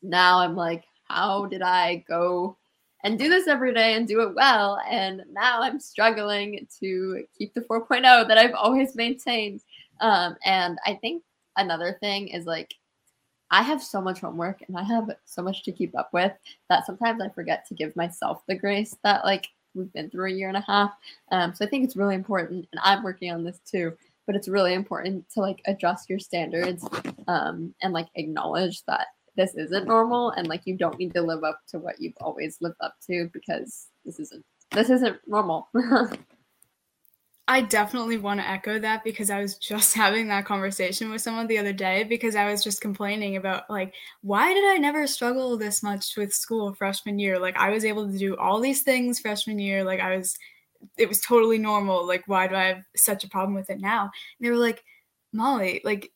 now 0.01 0.39
I'm 0.39 0.55
like, 0.55 0.83
how 1.05 1.45
did 1.45 1.61
I 1.61 2.03
go 2.07 2.57
and 3.03 3.17
do 3.17 3.29
this 3.29 3.47
every 3.47 3.73
day 3.73 3.93
and 3.95 4.07
do 4.07 4.21
it 4.21 4.35
well? 4.35 4.79
And 4.89 5.23
now 5.31 5.61
I'm 5.61 5.79
struggling 5.79 6.67
to 6.79 7.23
keep 7.37 7.53
the 7.53 7.61
4.0 7.61 8.27
that 8.27 8.37
I've 8.37 8.53
always 8.53 8.95
maintained. 8.95 9.61
Um, 9.99 10.35
and 10.45 10.77
I 10.85 10.95
think 10.95 11.23
another 11.57 11.97
thing 11.99 12.29
is 12.29 12.45
like, 12.45 12.73
I 13.51 13.63
have 13.63 13.83
so 13.83 13.99
much 14.01 14.21
homework 14.21 14.63
and 14.67 14.77
I 14.77 14.83
have 14.83 15.09
so 15.25 15.41
much 15.41 15.63
to 15.63 15.73
keep 15.73 15.97
up 15.97 16.09
with 16.13 16.31
that 16.69 16.85
sometimes 16.85 17.21
I 17.21 17.27
forget 17.29 17.65
to 17.67 17.73
give 17.73 17.93
myself 17.97 18.43
the 18.47 18.55
grace 18.55 18.95
that 19.03 19.25
like 19.25 19.49
we've 19.73 19.91
been 19.93 20.09
through 20.09 20.29
a 20.29 20.33
year 20.33 20.47
and 20.47 20.57
a 20.57 20.65
half. 20.67 20.91
Um, 21.31 21.53
so 21.53 21.65
I 21.65 21.69
think 21.69 21.83
it's 21.83 21.95
really 21.95 22.15
important, 22.15 22.67
and 22.71 22.81
I'm 22.83 23.03
working 23.03 23.31
on 23.31 23.43
this 23.43 23.59
too. 23.69 23.93
But 24.27 24.35
it's 24.35 24.47
really 24.47 24.75
important 24.75 25.25
to 25.33 25.41
like 25.41 25.61
adjust 25.65 26.09
your 26.09 26.19
standards 26.19 26.87
um, 27.27 27.73
and 27.81 27.91
like 27.91 28.07
acknowledge 28.15 28.83
that 28.85 29.07
this 29.35 29.55
isn't 29.55 29.87
normal 29.87 30.31
and 30.31 30.47
like 30.47 30.61
you 30.65 30.77
don't 30.77 30.99
need 30.99 31.13
to 31.13 31.21
live 31.21 31.43
up 31.43 31.59
to 31.69 31.79
what 31.79 31.99
you've 31.99 32.17
always 32.21 32.57
lived 32.61 32.75
up 32.81 32.95
to 33.07 33.29
because 33.33 33.87
this 34.05 34.19
isn't 34.19 34.45
this 34.71 34.89
isn't 34.89 35.17
normal. 35.27 35.69
I 37.51 37.59
definitely 37.59 38.17
want 38.17 38.39
to 38.39 38.47
echo 38.47 38.79
that 38.79 39.03
because 39.03 39.29
I 39.29 39.41
was 39.41 39.57
just 39.57 39.93
having 40.03 40.29
that 40.29 40.45
conversation 40.45 41.11
with 41.11 41.21
someone 41.21 41.47
the 41.47 41.57
other 41.57 41.73
day 41.73 42.05
because 42.05 42.33
I 42.37 42.49
was 42.49 42.63
just 42.63 42.79
complaining 42.79 43.35
about 43.35 43.69
like 43.69 43.93
why 44.21 44.53
did 44.53 44.63
I 44.63 44.77
never 44.77 45.05
struggle 45.05 45.57
this 45.57 45.83
much 45.83 46.15
with 46.15 46.33
school 46.33 46.73
freshman 46.73 47.19
year? 47.19 47.37
Like 47.37 47.57
I 47.57 47.69
was 47.69 47.83
able 47.83 48.09
to 48.09 48.17
do 48.17 48.37
all 48.37 48.61
these 48.61 48.83
things 48.83 49.19
freshman 49.19 49.59
year, 49.59 49.83
like 49.83 49.99
I 49.99 50.15
was 50.15 50.37
it 50.97 51.09
was 51.09 51.19
totally 51.19 51.57
normal. 51.57 52.07
Like 52.07 52.23
why 52.25 52.47
do 52.47 52.55
I 52.55 52.63
have 52.67 52.83
such 52.95 53.25
a 53.25 53.29
problem 53.29 53.53
with 53.53 53.69
it 53.69 53.81
now? 53.81 54.03
And 54.03 54.11
they 54.45 54.49
were 54.49 54.55
like, 54.55 54.81
"Molly, 55.33 55.81
like 55.83 56.09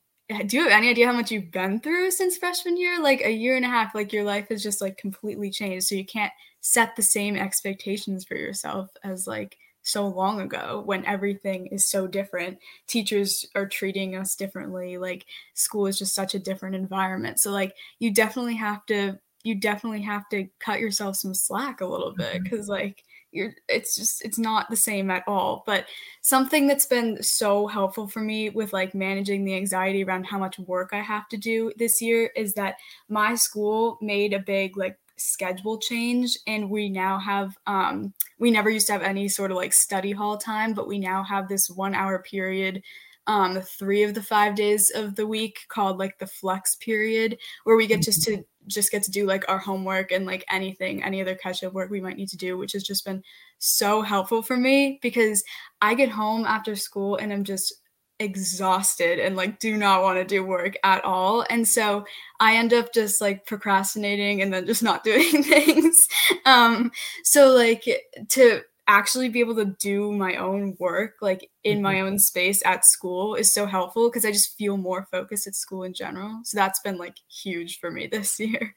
do 0.46 0.56
you 0.56 0.62
have 0.64 0.72
any 0.72 0.88
idea 0.88 1.06
how 1.06 1.12
much 1.12 1.30
you've 1.30 1.50
been 1.52 1.80
through 1.80 2.12
since 2.12 2.38
freshman 2.38 2.78
year? 2.78 2.98
Like 2.98 3.20
a 3.20 3.30
year 3.30 3.56
and 3.56 3.64
a 3.64 3.68
half, 3.68 3.94
like 3.94 4.10
your 4.10 4.24
life 4.24 4.48
has 4.48 4.62
just 4.62 4.80
like 4.80 4.96
completely 4.96 5.50
changed. 5.50 5.86
So 5.86 5.96
you 5.96 6.06
can't 6.06 6.32
set 6.62 6.96
the 6.96 7.02
same 7.02 7.36
expectations 7.36 8.24
for 8.24 8.36
yourself 8.36 8.88
as 9.04 9.26
like 9.26 9.58
so 9.86 10.06
long 10.06 10.40
ago 10.40 10.82
when 10.84 11.04
everything 11.06 11.66
is 11.68 11.88
so 11.88 12.06
different. 12.06 12.58
Teachers 12.86 13.46
are 13.54 13.66
treating 13.66 14.16
us 14.16 14.34
differently. 14.34 14.98
Like 14.98 15.26
school 15.54 15.86
is 15.86 15.98
just 15.98 16.14
such 16.14 16.34
a 16.34 16.40
different 16.40 16.74
environment. 16.74 17.38
So 17.38 17.50
like 17.52 17.74
you 17.98 18.12
definitely 18.12 18.56
have 18.56 18.84
to 18.86 19.18
you 19.44 19.54
definitely 19.54 20.02
have 20.02 20.28
to 20.28 20.48
cut 20.58 20.80
yourself 20.80 21.14
some 21.14 21.32
slack 21.32 21.80
a 21.80 21.86
little 21.86 22.12
bit 22.12 22.42
because 22.42 22.62
mm-hmm. 22.62 22.82
like 22.82 23.04
you're 23.30 23.52
it's 23.68 23.94
just 23.94 24.24
it's 24.24 24.38
not 24.38 24.68
the 24.70 24.76
same 24.76 25.10
at 25.10 25.22
all 25.28 25.62
but 25.66 25.84
something 26.20 26.66
that's 26.66 26.86
been 26.86 27.22
so 27.22 27.66
helpful 27.66 28.08
for 28.08 28.20
me 28.20 28.50
with 28.50 28.72
like 28.72 28.94
managing 28.94 29.44
the 29.44 29.54
anxiety 29.54 30.02
around 30.02 30.24
how 30.24 30.38
much 30.38 30.58
work 30.60 30.90
i 30.92 31.00
have 31.00 31.28
to 31.28 31.36
do 31.36 31.70
this 31.76 32.00
year 32.00 32.30
is 32.34 32.54
that 32.54 32.76
my 33.08 33.34
school 33.34 33.98
made 34.00 34.32
a 34.32 34.38
big 34.38 34.76
like 34.76 34.98
schedule 35.18 35.78
change 35.78 36.36
and 36.46 36.68
we 36.68 36.88
now 36.88 37.18
have 37.18 37.56
um 37.66 38.12
we 38.38 38.50
never 38.50 38.68
used 38.68 38.86
to 38.86 38.92
have 38.92 39.02
any 39.02 39.28
sort 39.28 39.50
of 39.50 39.56
like 39.56 39.72
study 39.72 40.12
hall 40.12 40.36
time 40.36 40.74
but 40.74 40.86
we 40.86 40.98
now 40.98 41.22
have 41.22 41.48
this 41.48 41.70
one 41.70 41.94
hour 41.94 42.22
period 42.22 42.82
um 43.26 43.60
three 43.62 44.02
of 44.02 44.12
the 44.12 44.22
five 44.22 44.54
days 44.54 44.92
of 44.94 45.14
the 45.16 45.26
week 45.26 45.60
called 45.68 45.98
like 45.98 46.18
the 46.18 46.26
flex 46.26 46.74
period 46.76 47.38
where 47.64 47.76
we 47.76 47.86
get 47.86 48.02
just 48.02 48.22
to 48.22 48.44
just 48.66 48.90
get 48.90 49.02
to 49.04 49.10
do 49.10 49.26
like 49.26 49.44
our 49.48 49.58
homework 49.58 50.12
and 50.12 50.26
like 50.26 50.44
anything, 50.50 51.02
any 51.02 51.20
other 51.20 51.34
catch 51.34 51.62
up 51.62 51.72
work 51.72 51.90
we 51.90 52.00
might 52.00 52.16
need 52.16 52.28
to 52.28 52.36
do, 52.36 52.58
which 52.58 52.72
has 52.72 52.82
just 52.82 53.04
been 53.04 53.22
so 53.58 54.02
helpful 54.02 54.42
for 54.42 54.56
me 54.56 54.98
because 55.02 55.42
I 55.80 55.94
get 55.94 56.08
home 56.08 56.44
after 56.44 56.74
school 56.76 57.16
and 57.16 57.32
I'm 57.32 57.44
just 57.44 57.74
exhausted 58.18 59.18
and 59.18 59.36
like 59.36 59.58
do 59.58 59.76
not 59.76 60.02
want 60.02 60.18
to 60.18 60.24
do 60.24 60.44
work 60.44 60.74
at 60.82 61.04
all. 61.04 61.44
And 61.50 61.66
so 61.66 62.04
I 62.40 62.56
end 62.56 62.72
up 62.72 62.92
just 62.92 63.20
like 63.20 63.46
procrastinating 63.46 64.42
and 64.42 64.52
then 64.52 64.66
just 64.66 64.82
not 64.82 65.04
doing 65.10 65.42
things. 65.42 66.08
um 66.44 66.90
so 67.24 67.52
like 67.52 67.84
to 68.28 68.62
actually 68.88 69.28
be 69.28 69.40
able 69.40 69.56
to 69.56 69.76
do 69.80 70.12
my 70.12 70.36
own 70.36 70.76
work 70.78 71.14
like 71.20 71.50
in 71.64 71.82
my 71.82 71.96
mm-hmm. 71.96 72.06
own 72.06 72.18
space 72.20 72.62
at 72.64 72.86
school 72.86 73.34
is 73.34 73.52
so 73.52 73.66
helpful 73.66 74.08
because 74.08 74.24
I 74.24 74.30
just 74.30 74.56
feel 74.56 74.76
more 74.76 75.08
focused 75.10 75.46
at 75.46 75.56
school 75.56 75.82
in 75.82 75.92
general. 75.92 76.40
So 76.44 76.56
that's 76.56 76.80
been 76.80 76.96
like 76.96 77.16
huge 77.28 77.80
for 77.80 77.90
me 77.90 78.06
this 78.10 78.38
year. 78.38 78.74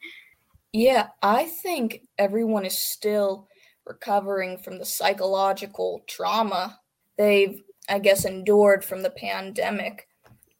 Yeah, 0.72 1.08
I 1.22 1.46
think 1.46 2.02
everyone 2.18 2.64
is 2.64 2.78
still 2.78 3.48
recovering 3.86 4.58
from 4.58 4.78
the 4.78 4.84
psychological 4.84 6.02
trauma 6.06 6.78
they've 7.16 7.60
I 7.88 7.98
guess, 7.98 8.24
endured 8.24 8.84
from 8.84 9.02
the 9.02 9.10
pandemic. 9.10 10.06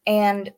And 0.07 0.53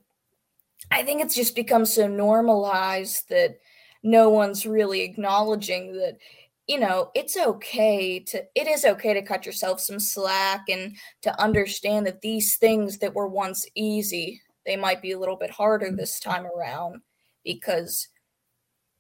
I 0.90 1.03
think 1.03 1.22
it's 1.22 1.35
just 1.35 1.55
become 1.55 1.85
so 1.85 2.07
normalized 2.07 3.29
that 3.29 3.59
no 4.03 4.29
one's 4.29 4.66
really 4.66 5.03
acknowledging 5.03 5.94
that, 5.98 6.18
you 6.66 6.79
know, 6.79 7.11
it's 7.14 7.37
okay 7.37 8.20
to, 8.20 8.44
it 8.55 8.66
is 8.66 8.85
okay 8.85 9.14
to 9.14 9.22
cut 9.22 9.46
yourself 9.46 9.81
some 9.81 10.01
slack 10.01 10.68
and 10.68 10.96
to 11.22 11.40
understand 11.40 12.07
that 12.07 12.20
these 12.20 12.57
things 12.57 12.98
that 12.98 13.14
were 13.14 13.29
once 13.29 13.66
easy, 13.75 14.40
they 14.64 14.77
might 14.77 15.03
be 15.03 15.12
a 15.12 15.18
little 15.18 15.37
bit 15.37 15.51
harder 15.51 15.87
mm-hmm. 15.87 15.96
this 15.96 16.20
time 16.20 16.46
around 16.46 17.01
because 17.44 18.09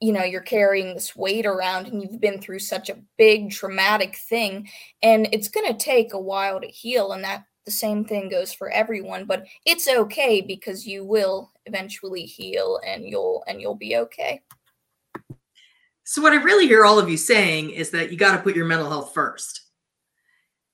you 0.00 0.12
know 0.12 0.24
you're 0.24 0.40
carrying 0.40 0.94
this 0.94 1.14
weight 1.14 1.46
around 1.46 1.86
and 1.86 2.02
you've 2.02 2.20
been 2.20 2.40
through 2.40 2.58
such 2.58 2.90
a 2.90 2.98
big 3.16 3.52
traumatic 3.52 4.16
thing 4.16 4.68
and 5.00 5.28
it's 5.30 5.46
going 5.46 5.66
to 5.66 5.78
take 5.78 6.12
a 6.12 6.20
while 6.20 6.60
to 6.60 6.66
heal 6.66 7.12
and 7.12 7.22
that 7.22 7.44
the 7.64 7.70
same 7.70 8.04
thing 8.04 8.28
goes 8.28 8.52
for 8.52 8.70
everyone 8.70 9.24
but 9.24 9.44
it's 9.64 9.88
okay 9.88 10.40
because 10.40 10.86
you 10.86 11.04
will 11.04 11.52
eventually 11.66 12.22
heal 12.22 12.80
and 12.86 13.04
you'll 13.06 13.44
and 13.46 13.60
you'll 13.60 13.74
be 13.74 13.96
okay. 13.96 14.42
So 16.04 16.20
what 16.20 16.32
i 16.32 16.36
really 16.36 16.66
hear 16.66 16.84
all 16.84 16.98
of 16.98 17.08
you 17.08 17.16
saying 17.16 17.70
is 17.70 17.90
that 17.90 18.10
you 18.10 18.18
got 18.18 18.36
to 18.36 18.42
put 18.42 18.56
your 18.56 18.66
mental 18.66 18.90
health 18.90 19.12
first. 19.14 19.60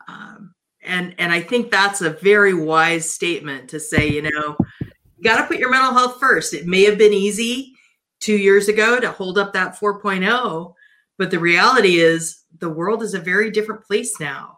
Um, 0.08 0.54
and 0.82 1.14
and 1.18 1.32
i 1.32 1.40
think 1.40 1.70
that's 1.70 2.00
a 2.00 2.10
very 2.10 2.54
wise 2.54 3.10
statement 3.10 3.68
to 3.68 3.80
say 3.80 4.08
you 4.08 4.22
know 4.22 4.56
you 4.80 5.24
got 5.24 5.40
to 5.40 5.46
put 5.46 5.58
your 5.58 5.70
mental 5.70 5.92
health 5.92 6.18
first. 6.20 6.54
It 6.54 6.66
may 6.66 6.84
have 6.84 6.96
been 6.96 7.12
easy 7.12 7.74
two 8.20 8.36
years 8.36 8.68
ago 8.68 9.00
to 9.00 9.10
hold 9.10 9.38
up 9.38 9.52
that 9.52 9.78
4.0 9.78 10.74
but 11.18 11.30
the 11.30 11.38
reality 11.38 11.98
is 11.98 12.44
the 12.58 12.68
world 12.68 13.02
is 13.02 13.14
a 13.14 13.18
very 13.18 13.50
different 13.50 13.84
place 13.84 14.18
now 14.18 14.57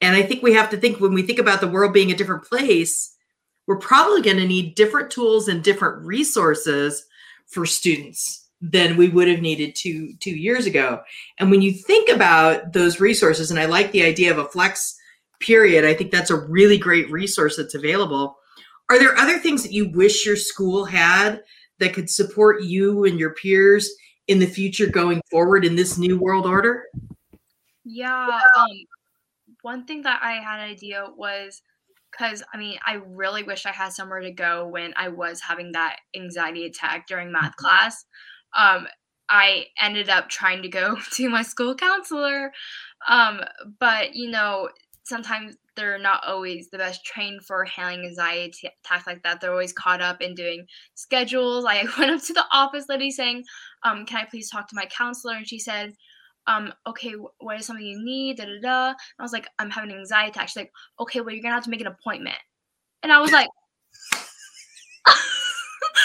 and 0.00 0.16
I 0.16 0.22
think 0.22 0.42
we 0.42 0.54
have 0.54 0.70
to 0.70 0.76
think 0.76 1.00
when 1.00 1.14
we 1.14 1.22
think 1.22 1.38
about 1.38 1.60
the 1.60 1.68
world 1.68 1.92
being 1.92 2.10
a 2.10 2.16
different 2.16 2.44
place, 2.44 3.14
we're 3.66 3.78
probably 3.78 4.22
going 4.22 4.38
to 4.38 4.46
need 4.46 4.74
different 4.74 5.10
tools 5.10 5.48
and 5.48 5.62
different 5.62 6.04
resources 6.04 7.04
for 7.46 7.66
students 7.66 8.48
than 8.60 8.96
we 8.96 9.08
would 9.08 9.28
have 9.28 9.40
needed 9.40 9.74
two 9.74 10.14
two 10.20 10.36
years 10.36 10.66
ago. 10.66 11.00
And 11.38 11.50
when 11.50 11.62
you 11.62 11.72
think 11.72 12.08
about 12.08 12.72
those 12.72 13.00
resources, 13.00 13.50
and 13.50 13.60
I 13.60 13.66
like 13.66 13.92
the 13.92 14.04
idea 14.04 14.30
of 14.30 14.38
a 14.38 14.48
flex 14.48 14.96
period, 15.40 15.84
I 15.84 15.94
think 15.94 16.10
that's 16.10 16.30
a 16.30 16.40
really 16.40 16.78
great 16.78 17.10
resource 17.10 17.56
that's 17.56 17.74
available. 17.74 18.36
Are 18.90 18.98
there 18.98 19.16
other 19.16 19.38
things 19.38 19.62
that 19.62 19.72
you 19.72 19.90
wish 19.90 20.26
your 20.26 20.36
school 20.36 20.84
had 20.84 21.42
that 21.78 21.94
could 21.94 22.10
support 22.10 22.62
you 22.62 23.04
and 23.04 23.18
your 23.18 23.34
peers 23.34 23.90
in 24.28 24.38
the 24.38 24.46
future 24.46 24.86
going 24.86 25.22
forward 25.30 25.64
in 25.64 25.76
this 25.76 25.96
new 25.96 26.18
world 26.18 26.46
order? 26.46 26.84
Yeah, 27.84 28.40
um, 28.58 28.68
one 29.62 29.84
thing 29.84 30.02
that 30.02 30.20
I 30.22 30.34
had 30.34 30.60
an 30.60 30.70
idea 30.70 31.06
was 31.16 31.62
because 32.10 32.42
I 32.52 32.58
mean, 32.58 32.78
I 32.84 32.94
really 32.94 33.42
wish 33.42 33.66
I 33.66 33.70
had 33.70 33.92
somewhere 33.92 34.20
to 34.20 34.32
go 34.32 34.66
when 34.66 34.92
I 34.96 35.08
was 35.08 35.40
having 35.40 35.72
that 35.72 35.96
anxiety 36.16 36.64
attack 36.66 37.06
during 37.06 37.32
math 37.32 37.52
mm-hmm. 37.52 37.64
class. 37.66 38.04
Um, 38.56 38.86
I 39.28 39.66
ended 39.78 40.08
up 40.08 40.28
trying 40.28 40.62
to 40.62 40.68
go 40.68 40.96
to 41.12 41.28
my 41.28 41.42
school 41.42 41.74
counselor, 41.74 42.52
um, 43.08 43.40
but 43.78 44.14
you 44.14 44.30
know, 44.30 44.68
sometimes 45.04 45.56
they're 45.76 45.98
not 45.98 46.24
always 46.26 46.68
the 46.70 46.78
best 46.78 47.04
trained 47.04 47.44
for 47.46 47.64
handling 47.64 48.06
anxiety 48.06 48.68
attacks 48.84 49.06
like 49.06 49.22
that. 49.22 49.40
They're 49.40 49.52
always 49.52 49.72
caught 49.72 50.02
up 50.02 50.20
in 50.20 50.34
doing 50.34 50.66
schedules. 50.94 51.64
I 51.64 51.86
went 51.98 52.10
up 52.10 52.22
to 52.24 52.32
the 52.32 52.44
office 52.52 52.86
lady 52.88 53.10
saying, 53.10 53.44
um, 53.84 54.04
"Can 54.04 54.18
I 54.18 54.24
please 54.28 54.50
talk 54.50 54.68
to 54.68 54.76
my 54.76 54.86
counselor?" 54.86 55.34
And 55.34 55.48
she 55.48 55.58
said, 55.58 55.94
um, 56.50 56.72
okay, 56.86 57.14
what 57.38 57.60
is 57.60 57.66
something 57.66 57.86
you 57.86 58.02
need? 58.04 58.38
Da 58.38 58.44
da 58.44 58.60
da. 58.60 58.94
I 59.18 59.22
was 59.22 59.32
like, 59.32 59.46
I'm 59.58 59.70
having 59.70 59.92
an 59.92 59.98
anxiety 59.98 60.30
attack. 60.30 60.48
She's 60.48 60.56
like, 60.56 60.72
okay, 60.98 61.20
well, 61.20 61.32
you're 61.32 61.42
gonna 61.42 61.54
have 61.54 61.64
to 61.64 61.70
make 61.70 61.80
an 61.80 61.86
appointment. 61.86 62.38
And 63.02 63.12
I 63.12 63.20
was 63.20 63.30
like, 63.30 63.48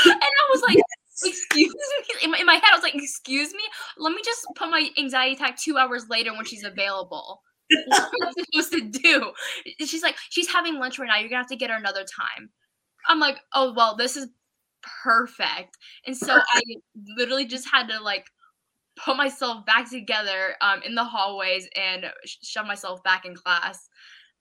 and 0.05 0.21
I 0.21 0.49
was 0.53 0.61
like, 0.61 0.77
excuse 1.23 1.73
me. 1.73 2.15
In 2.23 2.31
my, 2.31 2.37
in 2.37 2.45
my, 2.45 2.53
head, 2.53 2.69
I 2.71 2.75
was 2.75 2.83
like, 2.83 2.93
excuse 2.93 3.53
me. 3.53 3.63
Let 3.97 4.11
me 4.11 4.21
just 4.23 4.45
put 4.55 4.69
my 4.69 4.87
anxiety 4.99 5.33
attack 5.33 5.57
two 5.57 5.77
hours 5.77 6.05
later 6.09 6.31
when 6.31 6.45
she's 6.45 6.63
available. 6.63 7.41
what 7.87 8.11
am 8.21 8.27
I 8.27 8.43
supposed 8.53 8.71
to 8.73 8.99
do? 8.99 9.31
She's 9.83 10.03
like, 10.03 10.15
she's 10.29 10.47
having 10.47 10.75
lunch 10.75 10.99
right 10.99 11.07
now. 11.07 11.17
You're 11.17 11.29
gonna 11.29 11.41
have 11.41 11.49
to 11.49 11.55
get 11.55 11.71
her 11.71 11.75
another 11.75 12.03
time. 12.03 12.51
I'm 13.07 13.19
like, 13.19 13.37
oh 13.53 13.73
well, 13.75 13.95
this 13.95 14.15
is 14.15 14.27
perfect. 15.03 15.75
And 16.05 16.15
so 16.15 16.35
I 16.37 16.61
literally 17.17 17.45
just 17.45 17.67
had 17.67 17.87
to 17.87 17.99
like 17.99 18.27
put 19.03 19.17
myself 19.17 19.65
back 19.65 19.89
together 19.89 20.55
um, 20.61 20.81
in 20.83 20.95
the 20.95 21.03
hallways 21.03 21.67
and 21.75 22.05
shove 22.25 22.65
myself 22.65 23.03
back 23.03 23.25
in 23.25 23.35
class, 23.35 23.89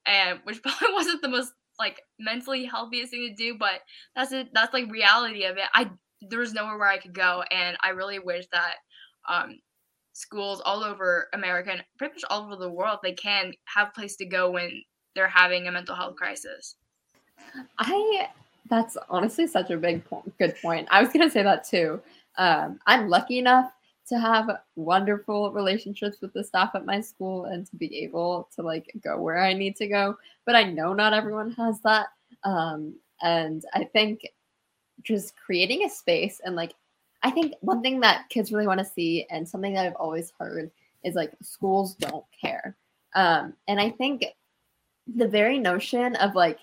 and 0.06 0.40
which 0.44 0.62
probably 0.62 0.92
wasn't 0.92 1.22
the 1.22 1.28
most 1.28 1.52
like 1.78 2.00
mentally 2.18 2.64
healthiest 2.64 3.10
thing 3.10 3.28
to 3.28 3.34
do, 3.34 3.56
but 3.58 3.80
that's 4.14 4.32
it. 4.32 4.48
That's 4.52 4.72
like 4.72 4.90
reality 4.90 5.44
of 5.44 5.56
it. 5.56 5.64
I 5.74 5.90
there 6.20 6.38
was 6.38 6.54
nowhere 6.54 6.78
where 6.78 6.88
I 6.88 6.98
could 6.98 7.14
go, 7.14 7.42
and 7.50 7.76
I 7.82 7.90
really 7.90 8.18
wish 8.18 8.46
that 8.52 8.74
um, 9.28 9.58
schools 10.12 10.62
all 10.64 10.84
over 10.84 11.28
America 11.32 11.72
and 11.72 11.84
pretty 11.98 12.14
much 12.14 12.24
all 12.30 12.44
over 12.44 12.56
the 12.56 12.70
world 12.70 13.00
they 13.02 13.12
can 13.12 13.52
have 13.64 13.88
a 13.88 13.92
place 13.92 14.16
to 14.16 14.26
go 14.26 14.50
when 14.50 14.82
they're 15.14 15.28
having 15.28 15.66
a 15.66 15.72
mental 15.72 15.94
health 15.94 16.16
crisis. 16.16 16.76
I 17.78 18.28
that's 18.70 18.96
honestly 19.10 19.46
such 19.46 19.70
a 19.70 19.76
big 19.76 20.04
point, 20.04 20.36
good 20.38 20.54
point. 20.62 20.88
I 20.90 21.02
was 21.02 21.12
gonna 21.12 21.30
say 21.30 21.42
that 21.42 21.64
too. 21.64 22.00
Um, 22.36 22.78
I'm 22.86 23.08
lucky 23.08 23.38
enough 23.38 23.72
to 24.08 24.18
have 24.18 24.50
wonderful 24.76 25.50
relationships 25.52 26.18
with 26.20 26.32
the 26.32 26.44
staff 26.44 26.70
at 26.74 26.84
my 26.84 27.00
school 27.00 27.46
and 27.46 27.66
to 27.66 27.76
be 27.76 27.98
able 28.04 28.48
to 28.54 28.62
like 28.62 28.92
go 29.02 29.20
where 29.20 29.42
I 29.42 29.52
need 29.54 29.76
to 29.76 29.86
go. 29.86 30.16
But 30.44 30.56
I 30.56 30.64
know 30.64 30.92
not 30.92 31.14
everyone 31.14 31.52
has 31.52 31.80
that. 31.82 32.08
Um, 32.42 32.94
and 33.22 33.64
I 33.72 33.84
think 33.84 34.28
just 35.02 35.34
creating 35.36 35.84
a 35.84 35.90
space 35.90 36.40
and 36.44 36.54
like, 36.54 36.74
I 37.22 37.30
think 37.30 37.54
one 37.60 37.80
thing 37.80 38.00
that 38.00 38.28
kids 38.28 38.52
really 38.52 38.66
want 38.66 38.80
to 38.80 38.84
see 38.84 39.26
and 39.30 39.48
something 39.48 39.72
that 39.74 39.86
I've 39.86 39.96
always 39.96 40.32
heard 40.38 40.70
is 41.04 41.14
like 41.14 41.32
schools 41.42 41.94
don't 41.94 42.24
care. 42.38 42.76
Um, 43.14 43.54
and 43.68 43.80
I 43.80 43.90
think 43.90 44.24
the 45.06 45.28
very 45.28 45.58
notion 45.58 46.16
of 46.16 46.34
like 46.34 46.58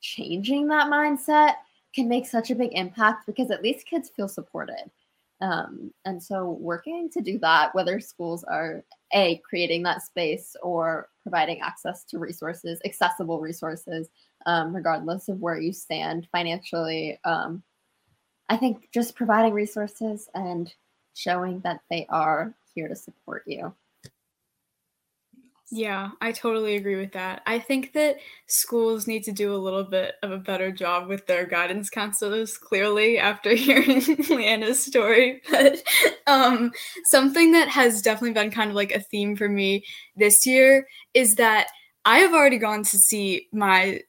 changing 0.00 0.68
that 0.68 0.86
mindset 0.86 1.54
can 1.94 2.08
make 2.08 2.26
such 2.26 2.50
a 2.50 2.54
big 2.54 2.70
impact 2.72 3.26
because 3.26 3.50
at 3.50 3.62
least 3.62 3.86
kids 3.86 4.10
feel 4.10 4.28
supported. 4.28 4.90
Um, 5.40 5.92
and 6.04 6.22
so 6.22 6.50
working 6.60 7.10
to 7.10 7.20
do 7.20 7.38
that, 7.40 7.74
whether 7.74 8.00
schools 8.00 8.44
are 8.44 8.84
a 9.14 9.40
creating 9.48 9.84
that 9.84 10.02
space 10.02 10.56
or 10.62 11.08
providing 11.22 11.60
access 11.60 12.04
to 12.04 12.18
resources, 12.18 12.80
accessible 12.84 13.40
resources, 13.40 14.08
um, 14.46 14.74
regardless 14.74 15.28
of 15.28 15.40
where 15.40 15.58
you 15.58 15.72
stand 15.72 16.28
financially. 16.32 17.18
Um, 17.24 17.62
I 18.48 18.56
think 18.56 18.88
just 18.92 19.14
providing 19.14 19.52
resources 19.52 20.28
and 20.34 20.72
showing 21.14 21.60
that 21.60 21.80
they 21.90 22.06
are 22.08 22.54
here 22.74 22.88
to 22.88 22.96
support 22.96 23.44
you. 23.46 23.74
Yeah, 25.70 26.10
I 26.22 26.32
totally 26.32 26.76
agree 26.76 26.96
with 26.96 27.12
that. 27.12 27.42
I 27.46 27.58
think 27.58 27.92
that 27.92 28.16
schools 28.46 29.06
need 29.06 29.22
to 29.24 29.32
do 29.32 29.52
a 29.54 29.58
little 29.58 29.84
bit 29.84 30.14
of 30.22 30.30
a 30.30 30.38
better 30.38 30.72
job 30.72 31.08
with 31.08 31.26
their 31.26 31.44
guidance 31.44 31.90
counselors, 31.90 32.56
clearly, 32.56 33.18
after 33.18 33.50
hearing 33.54 34.00
Leanna's 34.00 34.82
story. 34.84 35.42
But 35.50 35.82
um, 36.26 36.72
something 37.10 37.52
that 37.52 37.68
has 37.68 38.00
definitely 38.00 38.32
been 38.32 38.50
kind 38.50 38.70
of 38.70 38.76
like 38.76 38.92
a 38.92 39.00
theme 39.00 39.36
for 39.36 39.48
me 39.48 39.84
this 40.16 40.46
year 40.46 40.86
is 41.12 41.34
that 41.34 41.66
I 42.06 42.20
have 42.20 42.32
already 42.32 42.58
gone 42.58 42.82
to 42.84 42.98
see 42.98 43.48
my 43.52 44.00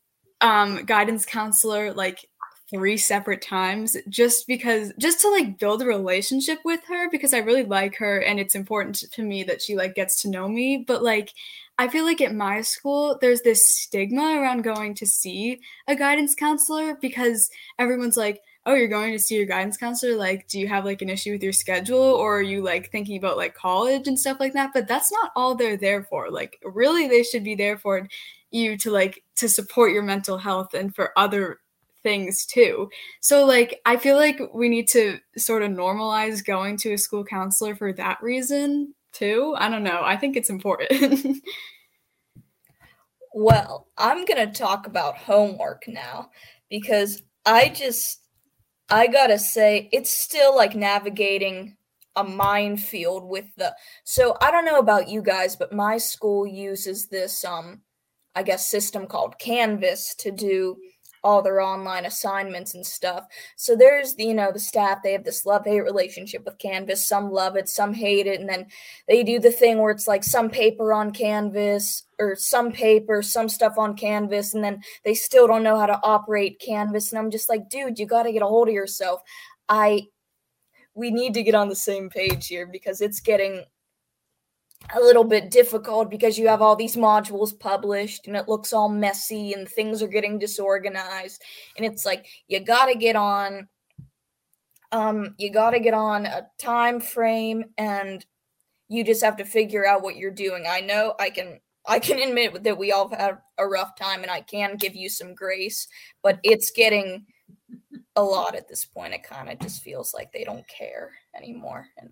um, 0.41 0.85
guidance 0.85 1.25
counselor 1.25 1.93
like 1.93 2.25
three 2.69 2.97
separate 2.97 3.41
times 3.41 3.97
just 4.09 4.47
because 4.47 4.93
just 4.97 5.21
to 5.21 5.29
like 5.29 5.57
build 5.57 5.81
a 5.81 5.85
relationship 5.85 6.59
with 6.63 6.81
her 6.87 7.09
because 7.09 7.33
I 7.33 7.39
really 7.39 7.63
like 7.63 7.95
her 7.97 8.19
and 8.19 8.39
it's 8.39 8.55
important 8.55 8.95
to 9.11 9.23
me 9.23 9.43
that 9.43 9.61
she 9.61 9.75
like 9.75 9.95
gets 9.95 10.21
to 10.21 10.29
know 10.29 10.47
me. 10.47 10.83
But 10.87 11.03
like 11.03 11.33
I 11.77 11.87
feel 11.87 12.05
like 12.05 12.21
at 12.21 12.35
my 12.35 12.61
school 12.61 13.17
there's 13.21 13.41
this 13.41 13.67
stigma 13.67 14.39
around 14.39 14.63
going 14.63 14.93
to 14.95 15.05
see 15.07 15.61
a 15.87 15.95
guidance 15.95 16.35
counselor 16.35 16.95
because 17.01 17.49
everyone's 17.77 18.17
like 18.17 18.41
oh 18.65 18.75
you're 18.75 18.87
going 18.87 19.13
to 19.13 19.19
see 19.19 19.35
your 19.35 19.45
guidance 19.45 19.77
counselor? 19.77 20.15
Like 20.15 20.47
do 20.47 20.59
you 20.59 20.67
have 20.67 20.85
like 20.85 21.01
an 21.01 21.09
issue 21.09 21.31
with 21.31 21.43
your 21.43 21.53
schedule 21.53 21.97
or 21.97 22.39
are 22.39 22.43
you 22.43 22.61
like 22.61 22.91
thinking 22.91 23.17
about 23.17 23.37
like 23.37 23.55
college 23.55 24.07
and 24.07 24.19
stuff 24.19 24.39
like 24.39 24.53
that? 24.53 24.71
But 24.73 24.87
that's 24.87 25.11
not 25.11 25.31
all 25.35 25.55
they're 25.55 25.77
there 25.77 26.03
for. 26.03 26.29
Like 26.29 26.59
really 26.63 27.07
they 27.07 27.23
should 27.23 27.43
be 27.43 27.55
there 27.55 27.77
for 27.77 28.07
you 28.51 28.77
to 28.77 28.91
like 28.91 29.23
to 29.37 29.49
support 29.49 29.91
your 29.91 30.03
mental 30.03 30.37
health 30.37 30.73
and 30.73 30.93
for 30.93 31.17
other 31.17 31.59
things 32.03 32.45
too. 32.45 32.89
So 33.21 33.45
like 33.45 33.79
I 33.85 33.97
feel 33.97 34.15
like 34.15 34.41
we 34.53 34.69
need 34.69 34.87
to 34.89 35.19
sort 35.37 35.63
of 35.63 35.71
normalize 35.71 36.45
going 36.45 36.77
to 36.77 36.93
a 36.93 36.97
school 36.97 37.23
counselor 37.23 37.75
for 37.75 37.93
that 37.93 38.21
reason 38.21 38.93
too. 39.11 39.55
I 39.57 39.69
don't 39.69 39.83
know. 39.83 40.01
I 40.03 40.17
think 40.17 40.35
it's 40.35 40.49
important. 40.49 40.91
well, 43.33 43.87
I'm 43.97 44.25
going 44.25 44.47
to 44.47 44.59
talk 44.59 44.87
about 44.87 45.17
homework 45.17 45.83
now 45.87 46.29
because 46.69 47.21
I 47.45 47.69
just 47.69 48.21
I 48.89 49.07
got 49.07 49.27
to 49.27 49.39
say 49.39 49.89
it's 49.91 50.09
still 50.09 50.55
like 50.55 50.75
navigating 50.75 51.75
a 52.15 52.23
minefield 52.23 53.23
with 53.23 53.45
the 53.55 53.75
so 54.03 54.35
I 54.41 54.51
don't 54.51 54.65
know 54.65 54.79
about 54.79 55.09
you 55.09 55.21
guys, 55.21 55.55
but 55.55 55.73
my 55.73 55.97
school 55.97 56.45
uses 56.45 57.07
this 57.07 57.45
um 57.45 57.81
I 58.35 58.43
guess 58.43 58.69
system 58.69 59.07
called 59.07 59.39
Canvas 59.39 60.15
to 60.19 60.31
do 60.31 60.77
all 61.23 61.41
their 61.41 61.61
online 61.61 62.05
assignments 62.05 62.73
and 62.73 62.85
stuff. 62.85 63.25
So 63.55 63.75
there's 63.75 64.15
the, 64.15 64.25
you 64.25 64.33
know, 64.33 64.51
the 64.51 64.59
staff, 64.59 64.99
they 65.03 65.11
have 65.13 65.23
this 65.23 65.45
love 65.45 65.65
hate 65.65 65.81
relationship 65.81 66.45
with 66.45 66.57
Canvas. 66.57 67.07
Some 67.07 67.31
love 67.31 67.55
it, 67.55 67.69
some 67.69 67.93
hate 67.93 68.27
it. 68.27 68.39
And 68.39 68.49
then 68.49 68.67
they 69.07 69.23
do 69.23 69.39
the 69.39 69.51
thing 69.51 69.79
where 69.79 69.91
it's 69.91 70.07
like 70.07 70.23
some 70.23 70.49
paper 70.49 70.93
on 70.93 71.11
Canvas 71.11 72.03
or 72.19 72.35
some 72.35 72.71
paper, 72.71 73.21
some 73.21 73.49
stuff 73.49 73.77
on 73.77 73.95
Canvas. 73.95 74.53
And 74.53 74.63
then 74.63 74.81
they 75.03 75.13
still 75.13 75.47
don't 75.47 75.63
know 75.63 75.77
how 75.77 75.85
to 75.85 75.99
operate 76.03 76.61
Canvas. 76.63 77.11
And 77.11 77.19
I'm 77.19 77.31
just 77.31 77.49
like, 77.49 77.69
dude, 77.69 77.99
you 77.99 78.05
got 78.05 78.23
to 78.23 78.31
get 78.31 78.41
a 78.41 78.47
hold 78.47 78.67
of 78.67 78.73
yourself. 78.73 79.21
I, 79.67 80.07
we 80.95 81.11
need 81.11 81.33
to 81.35 81.43
get 81.43 81.55
on 81.55 81.69
the 81.69 81.75
same 81.75 82.09
page 82.09 82.47
here 82.47 82.67
because 82.67 83.01
it's 83.01 83.19
getting 83.19 83.63
a 84.95 84.99
little 84.99 85.23
bit 85.23 85.51
difficult 85.51 86.09
because 86.09 86.37
you 86.37 86.47
have 86.47 86.61
all 86.61 86.75
these 86.75 86.95
modules 86.95 87.57
published 87.57 88.27
and 88.27 88.35
it 88.35 88.47
looks 88.47 88.73
all 88.73 88.89
messy 88.89 89.53
and 89.53 89.67
things 89.67 90.01
are 90.01 90.07
getting 90.07 90.39
disorganized. 90.39 91.41
And 91.77 91.85
it's 91.85 92.05
like 92.05 92.25
you 92.47 92.59
got 92.59 92.87
to 92.87 92.95
get 92.95 93.15
on 93.15 93.67
um 94.91 95.35
you 95.37 95.51
got 95.51 95.71
to 95.71 95.79
get 95.79 95.93
on 95.93 96.25
a 96.25 96.47
time 96.57 96.99
frame 96.99 97.65
and 97.77 98.25
you 98.87 99.03
just 99.03 99.23
have 99.23 99.37
to 99.37 99.45
figure 99.45 99.85
out 99.85 100.01
what 100.01 100.15
you're 100.15 100.31
doing. 100.31 100.65
I 100.67 100.81
know 100.81 101.13
i 101.19 101.29
can 101.29 101.59
i 101.85 101.99
can 101.99 102.19
admit 102.19 102.63
that 102.63 102.77
we 102.77 102.91
all 102.91 103.09
have 103.09 103.39
a 103.57 103.67
rough 103.67 103.95
time 103.95 104.23
and 104.23 104.31
i 104.31 104.41
can 104.41 104.75
give 104.75 104.95
you 104.95 105.07
some 105.07 105.33
grace 105.33 105.87
but 106.21 106.39
it's 106.43 106.71
getting 106.71 107.25
a 108.15 108.23
lot 108.23 108.55
at 108.55 108.67
this 108.67 108.85
point. 108.85 109.13
It 109.13 109.23
kind 109.23 109.49
of 109.49 109.59
just 109.59 109.81
feels 109.81 110.13
like 110.13 110.31
they 110.31 110.43
don't 110.43 110.67
care 110.67 111.11
anymore 111.35 111.87
and 111.97 112.09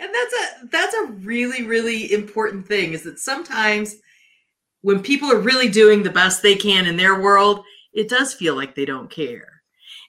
and 0.00 0.14
that's 0.14 0.34
a 0.34 0.66
that's 0.68 0.94
a 0.94 1.12
really 1.22 1.64
really 1.64 2.12
important 2.12 2.66
thing 2.66 2.92
is 2.92 3.02
that 3.02 3.18
sometimes 3.18 3.96
when 4.82 5.02
people 5.02 5.30
are 5.30 5.40
really 5.40 5.68
doing 5.68 6.02
the 6.02 6.10
best 6.10 6.42
they 6.42 6.54
can 6.54 6.86
in 6.86 6.96
their 6.96 7.20
world 7.20 7.64
it 7.92 8.08
does 8.08 8.34
feel 8.34 8.54
like 8.54 8.74
they 8.74 8.84
don't 8.84 9.10
care 9.10 9.58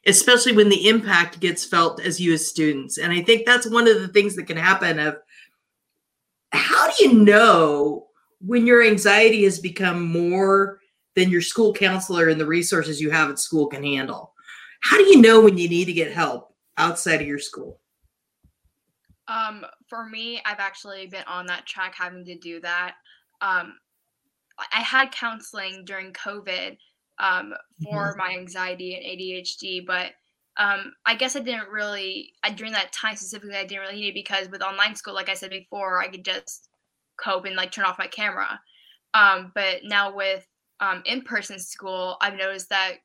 especially 0.05 0.53
when 0.53 0.69
the 0.69 0.87
impact 0.87 1.39
gets 1.39 1.65
felt 1.65 2.01
as 2.01 2.19
you 2.19 2.33
as 2.33 2.47
students. 2.47 2.97
And 2.97 3.11
i 3.11 3.21
think 3.21 3.45
that's 3.45 3.69
one 3.69 3.87
of 3.87 4.01
the 4.01 4.07
things 4.07 4.35
that 4.35 4.47
can 4.47 4.57
happen 4.57 4.99
of 4.99 5.17
how 6.51 6.89
do 6.89 7.05
you 7.05 7.13
know 7.13 8.07
when 8.41 8.65
your 8.65 8.83
anxiety 8.83 9.43
has 9.43 9.59
become 9.59 10.05
more 10.05 10.79
than 11.15 11.29
your 11.29 11.41
school 11.41 11.73
counselor 11.73 12.29
and 12.29 12.39
the 12.39 12.45
resources 12.45 13.01
you 13.01 13.11
have 13.11 13.29
at 13.29 13.39
school 13.39 13.67
can 13.67 13.83
handle? 13.83 14.33
How 14.81 14.97
do 14.97 15.03
you 15.03 15.21
know 15.21 15.41
when 15.41 15.57
you 15.57 15.67
need 15.67 15.85
to 15.85 15.93
get 15.93 16.11
help 16.11 16.55
outside 16.77 17.21
of 17.21 17.27
your 17.27 17.39
school 17.39 17.79
um, 19.29 19.63
for 19.87 20.05
me, 20.05 20.41
I've 20.43 20.59
actually 20.59 21.07
been 21.07 21.23
on 21.27 21.45
that 21.45 21.65
track 21.65 21.93
having 21.95 22.25
to 22.25 22.37
do 22.37 22.59
that. 22.61 22.95
Um, 23.41 23.75
I 24.73 24.81
had 24.81 25.11
counseling 25.11 25.85
during 25.85 26.11
COVID 26.11 26.77
um, 27.19 27.53
for 27.83 28.09
mm-hmm. 28.09 28.17
my 28.17 28.35
anxiety 28.37 28.95
and 28.95 29.05
ADHD, 29.05 29.85
but 29.85 30.11
um, 30.57 30.93
I 31.05 31.15
guess 31.15 31.35
I 31.35 31.39
didn't 31.39 31.69
really, 31.69 32.33
I, 32.43 32.51
during 32.51 32.73
that 32.73 32.91
time 32.91 33.15
specifically, 33.15 33.55
I 33.55 33.65
didn't 33.65 33.81
really 33.81 34.01
need 34.01 34.09
it 34.09 34.13
because 34.13 34.49
with 34.49 34.61
online 34.61 34.95
school, 34.95 35.13
like 35.13 35.29
I 35.29 35.35
said 35.35 35.51
before, 35.51 36.01
I 36.01 36.09
could 36.09 36.25
just 36.25 36.67
cope 37.17 37.45
and 37.45 37.55
like 37.55 37.71
turn 37.71 37.85
off 37.85 37.99
my 37.99 38.07
camera. 38.07 38.59
Um, 39.13 39.51
but 39.55 39.81
now 39.83 40.13
with 40.13 40.45
um, 40.81 41.03
in 41.05 41.21
person 41.21 41.59
school, 41.59 42.17
I've 42.19 42.35
noticed 42.35 42.69
that 42.69 42.95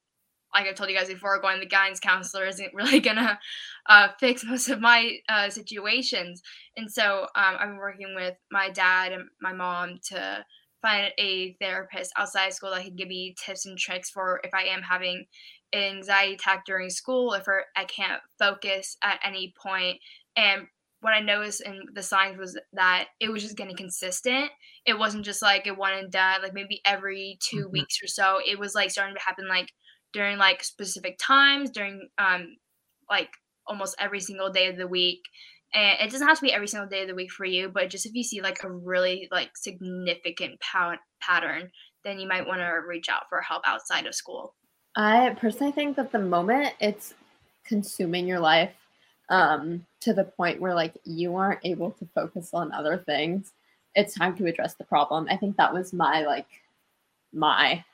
like 0.54 0.66
I've 0.66 0.74
told 0.74 0.88
you 0.88 0.96
guys 0.96 1.08
before, 1.08 1.40
going 1.40 1.56
to 1.56 1.60
the 1.60 1.66
guidance 1.66 2.00
counselor 2.00 2.46
isn't 2.46 2.72
really 2.74 3.00
gonna 3.00 3.38
uh, 3.86 4.08
fix 4.18 4.44
most 4.44 4.68
of 4.68 4.80
my 4.80 5.18
uh, 5.28 5.50
situations. 5.50 6.42
And 6.76 6.90
so 6.90 7.26
um, 7.34 7.56
I'm 7.58 7.76
working 7.76 8.14
with 8.14 8.34
my 8.50 8.70
dad 8.70 9.12
and 9.12 9.24
my 9.40 9.52
mom 9.52 9.98
to 10.10 10.44
find 10.80 11.12
a 11.18 11.54
therapist 11.60 12.12
outside 12.16 12.48
of 12.48 12.52
school 12.52 12.70
that 12.70 12.84
can 12.84 12.94
give 12.94 13.08
me 13.08 13.34
tips 13.42 13.66
and 13.66 13.78
tricks 13.78 14.10
for 14.10 14.40
if 14.44 14.52
I 14.52 14.64
am 14.64 14.82
having 14.82 15.24
an 15.72 15.96
anxiety 15.96 16.34
attack 16.34 16.64
during 16.66 16.90
school, 16.90 17.32
if 17.32 17.46
I 17.76 17.84
can't 17.84 18.20
focus 18.38 18.96
at 19.02 19.18
any 19.24 19.54
point. 19.60 19.98
And 20.36 20.66
what 21.00 21.12
I 21.12 21.20
noticed 21.20 21.62
in 21.62 21.82
the 21.92 22.02
signs 22.02 22.38
was 22.38 22.58
that 22.72 23.08
it 23.20 23.30
was 23.30 23.42
just 23.42 23.56
getting 23.56 23.76
consistent. 23.76 24.50
It 24.86 24.98
wasn't 24.98 25.24
just 25.24 25.42
like 25.42 25.66
it 25.66 25.76
one 25.76 25.92
and 25.92 26.10
done, 26.10 26.42
like 26.42 26.54
maybe 26.54 26.80
every 26.84 27.38
2 27.40 27.56
mm-hmm. 27.56 27.72
weeks 27.72 27.98
or 28.02 28.06
so. 28.06 28.38
It 28.46 28.58
was 28.58 28.74
like 28.74 28.90
starting 28.90 29.14
to 29.14 29.20
happen 29.20 29.48
like 29.48 29.70
during 30.14 30.38
like 30.38 30.64
specific 30.64 31.18
times 31.20 31.70
during 31.70 32.08
um 32.18 32.56
like 33.10 33.28
almost 33.66 33.96
every 33.98 34.20
single 34.20 34.50
day 34.50 34.68
of 34.68 34.76
the 34.76 34.86
week. 34.86 35.20
And 35.74 36.00
it 36.00 36.12
doesn't 36.12 36.26
have 36.26 36.38
to 36.38 36.42
be 36.42 36.52
every 36.52 36.68
single 36.68 36.88
day 36.88 37.02
of 37.02 37.08
the 37.08 37.14
week 37.14 37.32
for 37.32 37.44
you 37.44 37.68
but 37.68 37.90
just 37.90 38.06
if 38.06 38.14
you 38.14 38.22
see 38.22 38.40
like 38.40 38.62
a 38.62 38.70
really 38.70 39.28
like 39.32 39.56
significant 39.56 40.60
pa- 40.60 40.98
pattern 41.20 41.70
then 42.04 42.20
you 42.20 42.28
might 42.28 42.46
want 42.46 42.60
to 42.60 42.80
reach 42.86 43.08
out 43.08 43.24
for 43.28 43.40
help 43.40 43.62
outside 43.66 44.06
of 44.06 44.14
school. 44.14 44.54
I 44.94 45.36
personally 45.40 45.72
think 45.72 45.96
that 45.96 46.12
the 46.12 46.20
moment 46.20 46.74
it's 46.80 47.14
consuming 47.66 48.28
your 48.28 48.40
life 48.40 48.72
um 49.30 49.84
to 50.00 50.12
the 50.12 50.24
point 50.24 50.60
where 50.60 50.74
like 50.74 50.96
you 51.04 51.34
aren't 51.34 51.60
able 51.64 51.90
to 51.92 52.06
focus 52.14 52.50
on 52.52 52.70
other 52.70 52.98
things 52.98 53.52
it's 53.94 54.14
time 54.14 54.36
to 54.36 54.46
address 54.46 54.74
the 54.74 54.84
problem. 54.84 55.26
I 55.30 55.36
think 55.36 55.56
that 55.56 55.72
was 55.72 55.92
my 55.92 56.22
like 56.22 56.46
my 57.32 57.84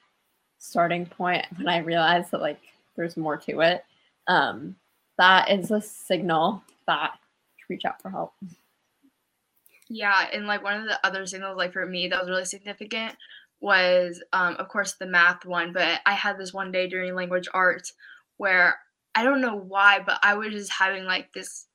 starting 0.61 1.07
point 1.07 1.44
when 1.57 1.68
I 1.68 1.79
realized 1.79 2.31
that 2.31 2.40
like 2.40 2.61
there's 2.96 3.16
more 3.16 3.37
to 3.38 3.61
it. 3.61 3.85
Um, 4.29 4.77
that 5.18 5.51
is 5.51 5.70
a 5.70 5.81
signal 5.81 6.62
that 6.87 7.12
to 7.59 7.64
reach 7.68 7.85
out 7.85 8.01
for 8.01 8.11
help. 8.11 8.33
Yeah, 9.88 10.29
and 10.33 10.46
like 10.46 10.62
one 10.62 10.81
of 10.81 10.85
the 10.85 11.05
other 11.05 11.27
signals, 11.27 11.57
like 11.57 11.73
for 11.73 11.85
me, 11.85 12.07
that 12.09 12.20
was 12.20 12.31
really 12.31 12.44
significant 12.44 13.16
was, 13.61 14.23
um, 14.33 14.57
of 14.59 14.68
course, 14.68 14.94
the 14.94 15.07
math 15.07 15.44
one. 15.44 15.73
But 15.73 16.01
I 16.07 16.12
had 16.12 16.38
this 16.38 16.55
one 16.55 16.70
day 16.70 16.88
during 16.88 17.14
language 17.14 17.49
arts 17.53 17.94
where 18.37 18.79
I 19.14 19.25
don't 19.25 19.40
know 19.40 19.57
why, 19.57 20.01
but 20.05 20.18
I 20.23 20.35
was 20.35 20.53
just 20.53 20.70
having 20.70 21.05
like 21.05 21.33
this 21.33 21.66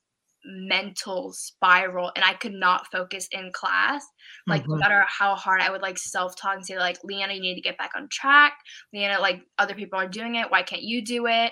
mental 0.46 1.34
spiral 1.34 2.12
and 2.16 2.24
I 2.24 2.34
could 2.34 2.54
not 2.54 2.92
focus 2.92 3.28
in 3.32 3.52
class. 3.54 4.06
Like 4.48 4.64
mm-hmm. 4.64 4.72
no 4.72 4.78
matter 4.78 5.04
how 5.08 5.36
hard 5.36 5.62
I 5.62 5.72
would 5.72 5.82
like 5.82 5.98
self-talk 5.98 6.56
and 6.56 6.66
say 6.66 6.78
like 6.78 6.98
Leanna, 7.04 7.34
you 7.34 7.42
need 7.42 7.56
to 7.56 7.62
get 7.62 7.78
back 7.78 7.92
on 7.96 8.08
track. 8.12 8.54
Leanna, 8.94 9.20
like 9.20 9.42
other 9.58 9.74
people 9.74 10.00
are 10.00 10.08
doing 10.08 10.36
it. 10.36 10.52
Why 10.52 10.64
can't 10.64 10.84
you 10.84 11.04
do 11.04 11.28
it? 11.28 11.52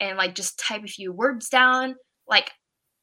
And 0.00 0.18
like 0.18 0.34
just 0.34 0.58
type 0.58 0.84
a 0.84 0.88
few 0.88 1.12
words 1.12 1.48
down. 1.48 1.94
Like 2.28 2.50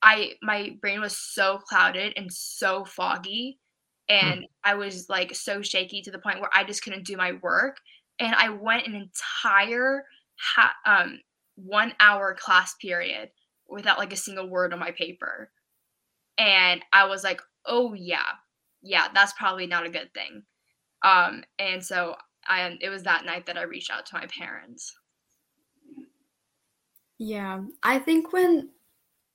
I 0.02 0.34
my 0.42 0.78
brain 0.82 1.02
was 1.02 1.18
so 1.18 1.60
clouded 1.60 2.14
and 2.16 2.32
so 2.32 2.86
foggy. 2.86 3.60
And 4.08 4.42
mm. 4.42 4.46
I 4.64 4.76
was 4.76 5.08
like 5.10 5.36
so 5.36 5.62
shaky 5.62 6.02
to 6.02 6.12
the 6.12 6.20
point 6.20 6.40
where 6.40 6.50
I 6.54 6.64
just 6.64 6.84
couldn't 6.84 7.06
do 7.06 7.16
my 7.18 7.34
work. 7.42 7.78
And 8.20 8.36
I 8.36 8.50
went 8.50 8.88
an 8.88 8.96
entire 8.96 10.04
ha- 10.38 10.76
um 10.86 11.20
one 11.56 11.94
hour 12.00 12.36
class 12.40 12.74
period 12.82 13.30
without 13.70 13.98
like 13.98 14.14
a 14.14 14.18
single 14.18 14.50
word 14.50 14.74
on 14.74 14.80
my 14.80 14.92
paper. 14.92 15.52
And 16.38 16.82
I 16.94 17.06
was 17.06 17.24
like, 17.24 17.42
oh 17.66 17.94
yeah, 17.94 18.32
yeah, 18.82 19.08
that's 19.14 19.34
probably 19.34 19.68
not 19.68 19.86
a 19.86 19.90
good 19.90 20.14
thing. 20.14 20.44
Um, 21.04 21.44
and 21.58 21.84
so 21.84 22.16
I 22.48 22.78
it 22.82 22.90
was 22.90 23.04
that 23.04 23.26
night 23.26 23.46
that 23.46 23.58
I 23.58 23.64
reached 23.64 23.92
out 23.92 24.06
to 24.08 24.16
my 24.16 24.28
parents. 24.28 24.96
Yeah, 27.18 27.62
I 27.84 28.00
think 28.00 28.32
when 28.32 28.70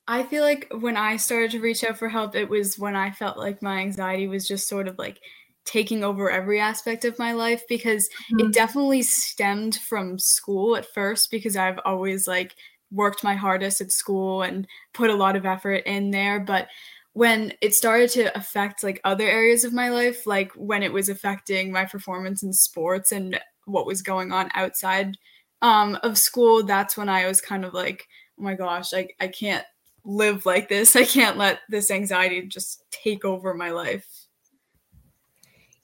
I 0.09 0.23
feel 0.23 0.42
like 0.42 0.70
when 0.79 0.97
I 0.97 1.16
started 1.16 1.51
to 1.53 1.61
reach 1.61 1.85
out 1.85 1.99
for 1.99 2.09
help, 2.09 2.35
it 2.35 2.49
was 2.49 2.79
when 2.79 2.97
I 2.97 3.11
felt 3.11 3.38
like 3.38 3.62
my 3.62 3.79
anxiety 3.79 4.27
was 4.27 4.49
just 4.49 4.68
sort 4.68 4.88
of 4.88 4.99
like 4.99 5.20
taking 5.64 6.05
over 6.05 6.31
every 6.31 6.61
aspect 6.61 7.05
of 7.05 7.18
my 7.18 7.33
life 7.33 7.62
because 7.68 8.09
mm-hmm. 8.09 8.47
it 8.47 8.53
definitely 8.53 9.03
stemmed 9.03 9.77
from 9.77 10.18
school 10.18 10.77
at 10.77 10.87
first 10.92 11.31
because 11.31 11.57
I've 11.57 11.79
always 11.87 12.29
like 12.29 12.55
worked 12.90 13.25
my 13.25 13.35
hardest 13.35 13.81
at 13.81 13.90
school 13.90 14.42
and 14.42 14.66
put 14.92 15.11
a 15.11 15.14
lot 15.14 15.37
of 15.37 15.47
effort 15.47 15.83
in 15.87 16.11
there 16.11 16.40
but 16.40 16.68
when 17.12 17.53
it 17.61 17.73
started 17.73 18.11
to 18.11 18.37
affect 18.37 18.83
like 18.83 19.01
other 19.05 19.27
areas 19.29 19.64
of 19.64 19.73
my 19.73 19.88
life 19.88 20.27
like 20.27 20.53
when 20.53 20.83
it 20.83 20.92
was 20.92 21.09
affecting 21.09 21.73
my 21.73 21.85
performance 21.85 22.42
in 22.42 22.53
sports 22.53 23.12
and 23.12 23.38
what 23.66 23.87
was 23.87 24.03
going 24.03 24.33
on 24.33 24.51
outside 24.55 25.16
um, 25.62 25.99
of 26.03 26.18
school 26.18 26.62
that's 26.62 26.97
when 26.97 27.09
i 27.09 27.27
was 27.27 27.40
kind 27.40 27.64
of 27.64 27.73
like 27.73 28.07
oh 28.38 28.42
my 28.42 28.55
gosh 28.55 28.92
I, 28.92 29.09
I 29.20 29.29
can't 29.29 29.64
live 30.05 30.47
like 30.47 30.68
this. 30.68 30.94
I 30.97 31.05
can't 31.05 31.38
let 31.38 31.61
this 31.68 31.90
anxiety 31.90 32.47
just 32.47 32.85
take 32.90 33.25
over 33.25 33.55
my 33.55 33.70
life. 33.70 34.07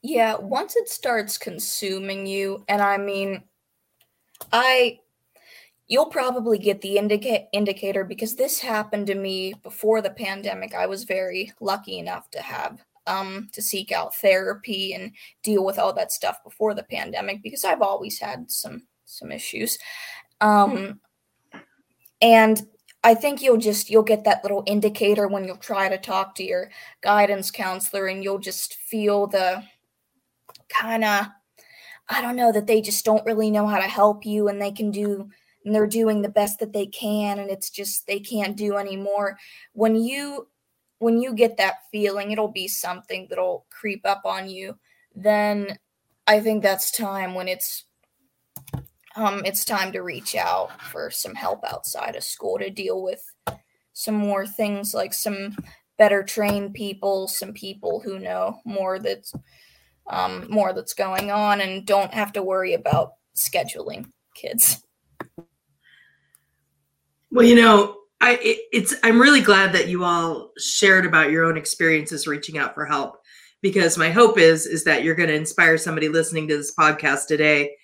Yeah, 0.02 0.36
once 0.36 0.76
it 0.76 0.88
starts 0.88 1.36
consuming 1.36 2.26
you, 2.26 2.64
and 2.68 2.80
I 2.80 2.96
mean, 2.96 3.42
I 4.52 5.00
you'll 5.90 6.06
probably 6.06 6.56
get 6.56 6.80
the 6.80 6.96
indica- 6.96 7.50
indicator 7.52 8.04
because 8.04 8.36
this 8.36 8.60
happened 8.60 9.08
to 9.08 9.16
me 9.16 9.52
before 9.64 10.00
the 10.00 10.10
pandemic. 10.10 10.72
I 10.72 10.86
was 10.86 11.02
very 11.02 11.52
lucky 11.60 11.98
enough 11.98 12.30
to 12.30 12.40
have 12.40 12.78
um, 13.08 13.48
to 13.52 13.60
seek 13.60 13.90
out 13.90 14.14
therapy 14.14 14.94
and 14.94 15.12
deal 15.42 15.64
with 15.64 15.80
all 15.80 15.92
that 15.94 16.12
stuff 16.12 16.38
before 16.44 16.74
the 16.74 16.84
pandemic 16.84 17.42
because 17.42 17.64
I've 17.64 17.82
always 17.82 18.20
had 18.20 18.50
some 18.50 18.84
some 19.04 19.32
issues. 19.32 19.78
Um, 20.40 21.00
and 22.22 22.62
I 23.02 23.14
think 23.14 23.42
you'll 23.42 23.56
just 23.56 23.90
you'll 23.90 24.04
get 24.04 24.22
that 24.24 24.44
little 24.44 24.62
indicator 24.66 25.26
when 25.26 25.42
you'll 25.42 25.56
try 25.56 25.88
to 25.88 25.98
talk 25.98 26.36
to 26.36 26.44
your 26.44 26.70
guidance 27.00 27.50
counselor 27.50 28.06
and 28.06 28.22
you'll 28.22 28.38
just 28.38 28.74
feel 28.74 29.26
the 29.26 29.64
kind 30.68 31.02
of 31.02 31.26
I 32.08 32.22
don't 32.22 32.36
know 32.36 32.52
that 32.52 32.68
they 32.68 32.80
just 32.80 33.04
don't 33.04 33.26
really 33.26 33.50
know 33.50 33.66
how 33.66 33.78
to 33.78 33.88
help 33.88 34.24
you 34.24 34.46
and 34.46 34.62
they 34.62 34.70
can 34.70 34.92
do 34.92 35.30
and 35.64 35.74
they're 35.74 35.86
doing 35.86 36.22
the 36.22 36.28
best 36.28 36.58
that 36.60 36.72
they 36.72 36.86
can 36.86 37.38
and 37.38 37.50
it's 37.50 37.70
just 37.70 38.06
they 38.06 38.20
can't 38.20 38.56
do 38.56 38.76
anymore. 38.76 39.38
When 39.72 39.96
you 39.96 40.48
when 40.98 41.20
you 41.20 41.34
get 41.34 41.56
that 41.56 41.76
feeling 41.90 42.30
it'll 42.30 42.52
be 42.52 42.68
something 42.68 43.26
that'll 43.28 43.66
creep 43.70 44.02
up 44.04 44.22
on 44.24 44.48
you. 44.48 44.78
Then 45.14 45.78
i 46.26 46.38
think 46.38 46.62
that's 46.62 46.90
time 46.92 47.34
when 47.34 47.48
it's 47.48 47.84
um 49.16 49.42
it's 49.44 49.64
time 49.64 49.90
to 49.92 50.00
reach 50.00 50.36
out 50.36 50.80
for 50.82 51.10
some 51.10 51.34
help 51.34 51.64
outside 51.64 52.14
of 52.14 52.22
school 52.22 52.58
to 52.58 52.70
deal 52.70 53.02
with 53.02 53.22
some 53.92 54.14
more 54.14 54.46
things 54.46 54.94
like 54.94 55.12
some 55.12 55.56
better 55.98 56.22
trained 56.22 56.72
people 56.72 57.26
some 57.26 57.52
people 57.52 58.00
who 58.00 58.18
know 58.18 58.60
more 58.64 58.98
that's 58.98 59.32
um, 60.08 60.46
more 60.50 60.72
that's 60.72 60.94
going 60.94 61.30
on 61.30 61.60
and 61.60 61.86
don't 61.86 62.12
have 62.14 62.32
to 62.32 62.42
worry 62.42 62.74
about 62.74 63.12
scheduling 63.36 64.10
kids 64.34 64.82
well, 67.30 67.46
you 67.46 67.56
know, 67.56 67.96
I 68.20 68.38
it, 68.42 68.58
it's 68.72 68.94
I'm 69.02 69.20
really 69.20 69.40
glad 69.40 69.72
that 69.72 69.88
you 69.88 70.04
all 70.04 70.50
shared 70.58 71.06
about 71.06 71.30
your 71.30 71.44
own 71.44 71.56
experiences 71.56 72.26
reaching 72.26 72.58
out 72.58 72.74
for 72.74 72.84
help 72.84 73.16
because 73.62 73.96
my 73.96 74.10
hope 74.10 74.38
is 74.38 74.66
is 74.66 74.84
that 74.84 75.04
you're 75.04 75.14
going 75.14 75.28
to 75.28 75.34
inspire 75.34 75.78
somebody 75.78 76.08
listening 76.08 76.48
to 76.48 76.56
this 76.56 76.74
podcast 76.74 77.26
today 77.26 77.76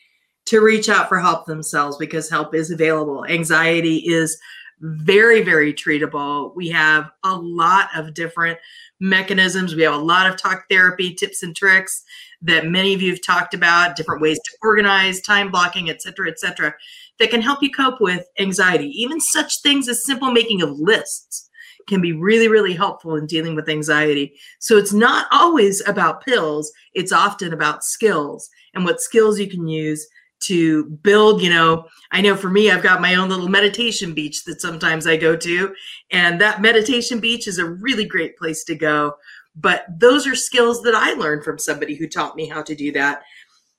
to 0.46 0.60
reach 0.60 0.88
out 0.88 1.08
for 1.08 1.18
help 1.18 1.46
themselves 1.46 1.96
because 1.96 2.28
help 2.28 2.54
is 2.54 2.70
available. 2.70 3.24
Anxiety 3.26 3.96
is 4.06 4.38
very 4.80 5.42
very 5.42 5.72
treatable. 5.72 6.54
We 6.54 6.68
have 6.68 7.10
a 7.24 7.34
lot 7.34 7.88
of 7.96 8.12
different 8.12 8.58
mechanisms. 9.00 9.74
We 9.74 9.82
have 9.82 9.94
a 9.94 9.98
lot 9.98 10.28
of 10.28 10.36
talk 10.36 10.64
therapy 10.68 11.14
tips 11.14 11.42
and 11.42 11.56
tricks 11.56 12.02
that 12.42 12.66
many 12.66 12.92
of 12.92 13.00
you 13.00 13.10
have 13.10 13.22
talked 13.22 13.54
about, 13.54 13.96
different 13.96 14.20
ways 14.20 14.38
to 14.38 14.56
organize, 14.62 15.22
time 15.22 15.50
blocking, 15.50 15.88
et 15.88 16.02
cetera, 16.02 16.28
et 16.28 16.38
cetera 16.38 16.74
that 17.18 17.30
can 17.30 17.42
help 17.42 17.62
you 17.62 17.70
cope 17.70 18.00
with 18.00 18.26
anxiety. 18.38 18.88
Even 18.88 19.20
such 19.20 19.62
things 19.62 19.88
as 19.88 20.04
simple 20.04 20.30
making 20.30 20.62
of 20.62 20.78
lists 20.78 21.48
can 21.86 22.00
be 22.00 22.12
really, 22.12 22.48
really 22.48 22.74
helpful 22.74 23.16
in 23.16 23.26
dealing 23.26 23.54
with 23.54 23.68
anxiety. 23.68 24.34
So 24.58 24.76
it's 24.76 24.92
not 24.92 25.26
always 25.30 25.86
about 25.86 26.24
pills, 26.24 26.72
it's 26.94 27.12
often 27.12 27.52
about 27.52 27.84
skills 27.84 28.48
and 28.74 28.84
what 28.84 29.00
skills 29.00 29.38
you 29.38 29.48
can 29.48 29.66
use 29.66 30.06
to 30.38 30.84
build 31.02 31.40
you 31.40 31.48
know 31.48 31.86
i 32.12 32.20
know 32.20 32.36
for 32.36 32.50
me 32.50 32.70
i've 32.70 32.82
got 32.82 33.00
my 33.00 33.14
own 33.14 33.30
little 33.30 33.48
meditation 33.48 34.12
beach 34.12 34.44
that 34.44 34.60
sometimes 34.60 35.06
i 35.06 35.16
go 35.16 35.34
to 35.34 35.74
and 36.10 36.38
that 36.38 36.60
meditation 36.60 37.18
beach 37.18 37.48
is 37.48 37.58
a 37.58 37.64
really 37.64 38.04
great 38.04 38.36
place 38.36 38.62
to 38.62 38.74
go 38.74 39.14
but 39.54 39.86
those 39.98 40.26
are 40.26 40.34
skills 40.34 40.82
that 40.82 40.94
i 40.94 41.14
learned 41.14 41.42
from 41.42 41.58
somebody 41.58 41.94
who 41.94 42.06
taught 42.06 42.36
me 42.36 42.46
how 42.46 42.62
to 42.62 42.74
do 42.74 42.92
that 42.92 43.22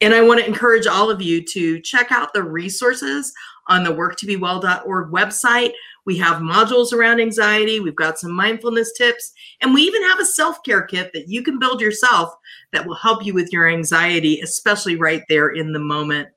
and 0.02 0.14
I 0.14 0.22
want 0.22 0.40
to 0.40 0.46
encourage 0.46 0.86
all 0.86 1.10
of 1.10 1.22
you 1.22 1.44
to 1.44 1.80
check 1.82 2.12
out 2.12 2.34
the 2.34 2.44
resources 2.44 3.34
on 3.68 3.84
the 3.84 3.92
worktobewell.org 3.92 5.12
website. 5.12 5.74
We 6.06 6.18
have 6.18 6.42
modules 6.42 6.94
around 6.94 7.20
anxiety, 7.20 7.80
we've 7.80 7.96
got 7.96 8.20
some 8.20 8.32
mindfulness 8.32 8.94
tips, 8.94 9.34
and 9.62 9.74
we 9.74 9.82
even 9.82 10.04
have 10.04 10.20
a 10.20 10.26
self 10.26 10.64
care 10.64 10.84
kit 10.84 11.12
that 11.14 11.28
you 11.28 11.44
can 11.44 11.60
build 11.60 11.82
yourself 11.82 12.34
that 12.72 12.86
will 12.86 12.96
help 12.96 13.26
you 13.26 13.34
with 13.34 13.52
your 13.52 13.68
anxiety, 13.68 14.40
especially 14.42 14.96
right 14.96 15.24
there 15.28 15.50
in 15.50 15.74
the 15.74 15.80
moment. 15.80 16.30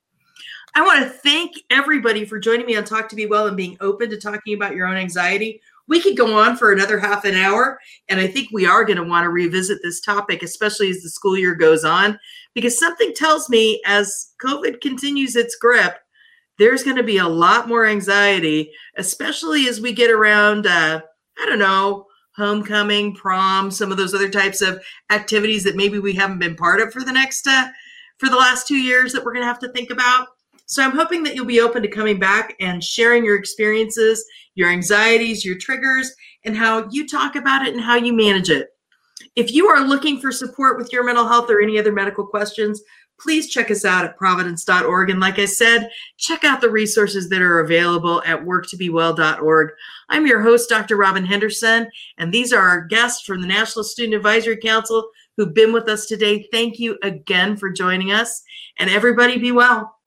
I 0.74 0.82
want 0.82 1.02
to 1.02 1.10
thank 1.10 1.52
everybody 1.70 2.24
for 2.24 2.38
joining 2.38 2.66
me 2.66 2.76
on 2.76 2.84
Talk 2.84 3.08
to 3.08 3.16
Be 3.16 3.26
Well 3.26 3.48
and 3.48 3.56
being 3.56 3.76
open 3.80 4.08
to 4.10 4.16
talking 4.16 4.54
about 4.54 4.74
your 4.74 4.86
own 4.86 4.96
anxiety. 4.96 5.60
We 5.88 6.00
could 6.00 6.16
go 6.16 6.38
on 6.38 6.56
for 6.56 6.72
another 6.72 7.00
half 7.00 7.24
an 7.24 7.34
hour, 7.34 7.80
and 8.08 8.20
I 8.20 8.28
think 8.28 8.48
we 8.52 8.66
are 8.66 8.84
going 8.84 8.96
to 8.96 9.04
want 9.04 9.24
to 9.24 9.30
revisit 9.30 9.80
this 9.82 10.00
topic, 10.00 10.44
especially 10.44 10.90
as 10.90 11.02
the 11.02 11.10
school 11.10 11.36
year 11.36 11.54
goes 11.54 11.84
on 11.84 12.18
because 12.54 12.78
something 12.78 13.12
tells 13.14 13.48
me 13.48 13.80
as 13.86 14.32
COVID 14.42 14.80
continues 14.80 15.36
its 15.36 15.56
grip, 15.56 15.98
there's 16.58 16.82
going 16.82 16.96
to 16.96 17.02
be 17.02 17.18
a 17.18 17.26
lot 17.26 17.68
more 17.68 17.86
anxiety, 17.86 18.72
especially 18.96 19.66
as 19.66 19.80
we 19.80 19.92
get 19.92 20.10
around, 20.10 20.66
uh, 20.66 21.00
I 21.38 21.46
don't 21.46 21.58
know, 21.58 22.06
homecoming, 22.36 23.14
prom, 23.14 23.70
some 23.70 23.90
of 23.90 23.96
those 23.96 24.14
other 24.14 24.28
types 24.28 24.60
of 24.60 24.82
activities 25.10 25.64
that 25.64 25.76
maybe 25.76 25.98
we 25.98 26.12
haven't 26.12 26.38
been 26.38 26.56
part 26.56 26.80
of 26.80 26.92
for 26.92 27.02
the 27.02 27.12
next, 27.12 27.46
uh, 27.46 27.68
for 28.18 28.28
the 28.28 28.36
last 28.36 28.68
two 28.68 28.76
years 28.76 29.12
that 29.12 29.24
we're 29.24 29.32
going 29.32 29.42
to 29.42 29.48
have 29.48 29.58
to 29.60 29.72
think 29.72 29.90
about. 29.90 30.28
So 30.66 30.84
I'm 30.84 30.96
hoping 30.96 31.22
that 31.24 31.34
you'll 31.34 31.46
be 31.46 31.60
open 31.60 31.82
to 31.82 31.88
coming 31.88 32.18
back 32.18 32.54
and 32.60 32.84
sharing 32.84 33.24
your 33.24 33.36
experiences, 33.36 34.24
your 34.54 34.70
anxieties, 34.70 35.44
your 35.44 35.58
triggers, 35.58 36.14
and 36.44 36.56
how 36.56 36.88
you 36.90 37.08
talk 37.08 37.34
about 37.34 37.66
it 37.66 37.74
and 37.74 37.82
how 37.82 37.96
you 37.96 38.12
manage 38.12 38.50
it. 38.50 38.68
If 39.36 39.52
you 39.52 39.68
are 39.68 39.86
looking 39.86 40.20
for 40.20 40.32
support 40.32 40.78
with 40.78 40.92
your 40.92 41.04
mental 41.04 41.26
health 41.26 41.50
or 41.50 41.60
any 41.60 41.78
other 41.78 41.92
medical 41.92 42.26
questions, 42.26 42.82
please 43.20 43.50
check 43.50 43.70
us 43.70 43.84
out 43.84 44.04
at 44.04 44.16
providence.org. 44.16 45.10
And 45.10 45.20
like 45.20 45.38
I 45.38 45.44
said, 45.44 45.90
check 46.16 46.42
out 46.42 46.60
the 46.60 46.70
resources 46.70 47.28
that 47.28 47.42
are 47.42 47.60
available 47.60 48.22
at 48.24 48.42
worktobewell.org. 48.42 49.70
I'm 50.08 50.26
your 50.26 50.40
host, 50.40 50.68
Dr. 50.68 50.96
Robin 50.96 51.24
Henderson, 51.24 51.88
and 52.18 52.32
these 52.32 52.52
are 52.52 52.66
our 52.66 52.86
guests 52.86 53.24
from 53.24 53.40
the 53.40 53.46
National 53.46 53.84
Student 53.84 54.14
Advisory 54.14 54.56
Council 54.56 55.08
who've 55.36 55.54
been 55.54 55.72
with 55.72 55.88
us 55.88 56.06
today. 56.06 56.46
Thank 56.52 56.78
you 56.78 56.98
again 57.02 57.56
for 57.56 57.70
joining 57.70 58.12
us, 58.12 58.42
and 58.78 58.90
everybody 58.90 59.38
be 59.38 59.52
well. 59.52 59.99